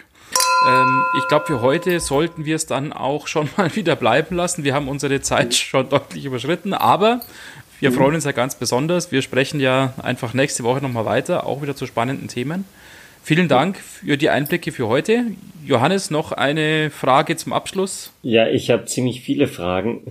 Ähm, 0.67 1.03
ich 1.19 1.29
glaube, 1.29 1.47
für 1.47 1.61
heute 1.61 1.99
sollten 2.01 2.45
wir 2.45 2.57
es 2.57 2.67
dann 2.67 2.93
auch 2.93 3.27
schon 3.27 3.49
mal 3.57 3.75
wieder 3.75 3.97
bleiben 3.97 4.37
lassen. 4.37 4.65
Wir 4.65 4.75
haben 4.75 4.89
unsere 4.89 5.21
Zeit 5.21 5.55
schon 5.55 5.89
deutlich 5.89 6.25
überschritten, 6.25 6.75
aber 6.75 7.21
wir 7.81 7.91
mhm. 7.91 7.95
freuen 7.95 8.15
uns 8.15 8.25
ja 8.25 8.33
ganz 8.33 8.55
besonders. 8.55 9.13
Wir 9.13 9.23
sprechen 9.23 9.61
ja 9.61 9.95
einfach 10.03 10.35
nächste 10.35 10.63
Woche 10.65 10.81
nochmal 10.81 11.05
weiter, 11.05 11.47
auch 11.47 11.63
wieder 11.63 11.75
zu 11.75 11.87
spannenden 11.87 12.29
Themen. 12.29 12.65
Vielen 13.25 13.49
Dank 13.49 13.79
für 13.79 14.17
die 14.17 14.31
Einblicke 14.31 14.73
für 14.73 14.89
heute. 14.89 15.27
Johannes, 15.65 16.11
noch 16.11 16.33
eine 16.33 16.91
Frage 16.91 17.37
zum 17.37 17.53
Abschluss? 17.53 18.13
Ja, 18.23 18.49
ich 18.49 18.71
habe 18.71 18.85
ziemlich 18.87 19.21
viele 19.21 19.47
Fragen. 19.47 20.03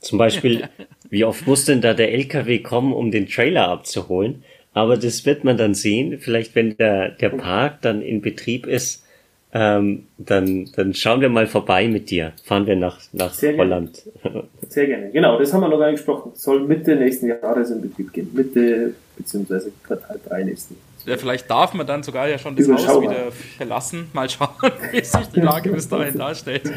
Zum 0.00 0.18
Beispiel, 0.18 0.68
wie 1.10 1.24
oft 1.24 1.46
muss 1.46 1.64
denn 1.64 1.80
da 1.80 1.94
der 1.94 2.12
LKW 2.12 2.58
kommen, 2.58 2.92
um 2.92 3.12
den 3.12 3.28
Trailer 3.28 3.68
abzuholen? 3.68 4.42
Aber 4.72 4.96
das 4.96 5.26
wird 5.26 5.44
man 5.44 5.58
dann 5.58 5.74
sehen. 5.74 6.18
Vielleicht, 6.18 6.54
wenn 6.54 6.76
der, 6.76 7.10
der 7.10 7.30
Park 7.30 7.82
dann 7.82 8.02
in 8.02 8.20
Betrieb 8.20 8.66
ist, 8.66 9.04
ähm, 9.52 10.06
dann, 10.18 10.70
dann 10.76 10.94
schauen 10.94 11.20
wir 11.20 11.28
mal 11.28 11.46
vorbei 11.46 11.88
mit 11.88 12.10
dir. 12.10 12.32
Fahren 12.44 12.66
wir 12.66 12.76
nach, 12.76 13.00
nach 13.12 13.32
Sehr 13.32 13.56
Holland. 13.56 14.02
Gerne. 14.22 14.44
Sehr 14.68 14.86
gerne. 14.86 15.10
Genau, 15.10 15.38
das 15.38 15.52
haben 15.52 15.62
wir 15.62 15.68
noch 15.68 15.78
gar 15.78 15.90
nicht 15.90 16.04
gesprochen. 16.04 16.32
Soll 16.34 16.60
Mitte 16.60 16.94
nächsten 16.94 17.26
Jahres 17.26 17.70
in 17.70 17.80
Betrieb 17.80 18.12
gehen. 18.12 18.30
Mitte 18.32 18.94
beziehungsweise 19.16 19.72
Quartal 19.82 20.20
3 20.28 20.44
nächsten. 20.44 20.76
Ja, 21.04 21.16
vielleicht 21.16 21.50
darf 21.50 21.74
man 21.74 21.86
dann 21.86 22.02
sogar 22.02 22.28
ja 22.28 22.38
schon 22.38 22.54
das 22.54 22.68
Haus 22.68 23.02
wieder 23.02 23.32
verlassen. 23.56 24.08
Mal 24.12 24.28
schauen, 24.30 24.50
wie 24.92 25.02
sich 25.02 25.26
die 25.34 25.40
Lage 25.40 25.70
bis 25.70 25.88
dahin 25.88 26.16
darstellt. 26.16 26.70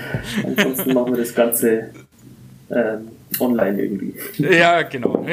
Ansonsten 0.43 0.93
machen 0.93 1.11
wir 1.13 1.19
das 1.19 1.36
Ganze 1.36 1.89
ähm, 2.71 3.09
online 3.39 3.84
irgendwie. 3.84 4.15
Ja, 4.38 4.82
genau. 4.82 5.26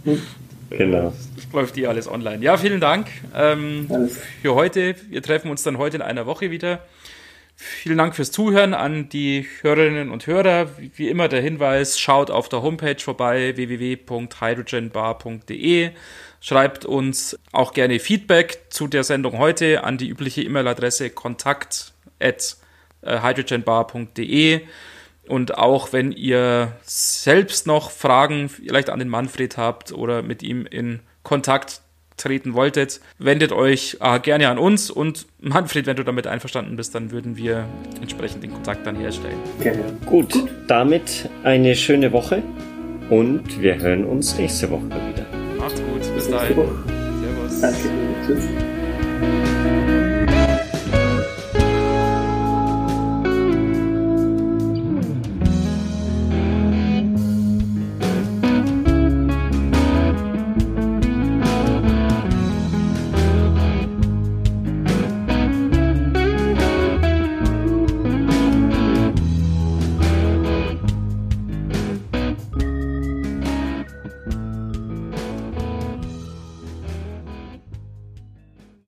genau 0.70 1.12
läuft 1.54 1.78
eh 1.78 1.86
alles 1.86 2.08
online. 2.08 2.44
Ja, 2.44 2.56
vielen 2.56 2.80
Dank 2.80 3.06
ähm, 3.34 3.88
für 4.42 4.54
heute. 4.54 4.96
Wir 5.08 5.22
treffen 5.22 5.50
uns 5.50 5.62
dann 5.62 5.78
heute 5.78 5.96
in 5.96 6.02
einer 6.02 6.26
Woche 6.26 6.50
wieder. 6.50 6.80
Vielen 7.56 7.98
Dank 7.98 8.16
fürs 8.16 8.32
Zuhören 8.32 8.74
an 8.74 9.08
die 9.08 9.46
Hörerinnen 9.60 10.10
und 10.10 10.26
Hörer. 10.26 10.70
Wie 10.76 11.08
immer 11.08 11.28
der 11.28 11.40
Hinweis, 11.40 12.00
schaut 12.00 12.28
auf 12.30 12.48
der 12.48 12.62
Homepage 12.62 12.98
vorbei 12.98 13.54
www.hydrogenbar.de. 13.54 15.90
Schreibt 16.40 16.84
uns 16.84 17.38
auch 17.52 17.72
gerne 17.72 18.00
Feedback 18.00 18.62
zu 18.70 18.88
der 18.88 19.04
Sendung 19.04 19.38
heute 19.38 19.84
an 19.84 19.98
die 19.98 20.08
übliche 20.08 20.42
E-Mail-Adresse 20.42 21.10
kontakt 21.10 21.92
at 22.18 22.56
äh. 23.02 24.60
Und 25.26 25.56
auch 25.56 25.92
wenn 25.92 26.12
ihr 26.12 26.76
selbst 26.82 27.66
noch 27.66 27.90
Fragen 27.90 28.48
vielleicht 28.48 28.90
an 28.90 28.98
den 28.98 29.08
Manfred 29.08 29.56
habt 29.56 29.92
oder 29.92 30.22
mit 30.22 30.42
ihm 30.42 30.66
in 30.66 31.00
Kontakt 31.24 31.80
treten 32.16 32.54
wolltet, 32.54 33.00
wendet 33.18 33.50
euch 33.50 33.98
äh, 34.00 34.20
gerne 34.20 34.48
an 34.48 34.58
uns 34.58 34.90
und 34.90 35.26
Manfred, 35.40 35.86
wenn 35.86 35.96
du 35.96 36.04
damit 36.04 36.26
einverstanden 36.26 36.76
bist, 36.76 36.94
dann 36.94 37.10
würden 37.10 37.36
wir 37.36 37.66
entsprechend 38.00 38.42
den 38.44 38.52
Kontakt 38.52 38.86
dann 38.86 38.96
herstellen. 38.96 39.38
Gerne. 39.60 39.82
Gut, 40.06 40.32
damit 40.68 41.28
eine 41.42 41.74
schöne 41.74 42.12
Woche 42.12 42.42
und 43.10 43.60
wir 43.60 43.78
hören 43.78 44.04
uns 44.04 44.38
nächste 44.38 44.70
Woche 44.70 44.84
wieder. 44.84 45.26
Macht's 45.58 45.80
gut, 45.80 46.14
bis 46.14 46.30
dahin. 46.30 46.56
Servus. 46.56 47.60
Danke, 47.60 47.88
tschüss. 48.26 49.83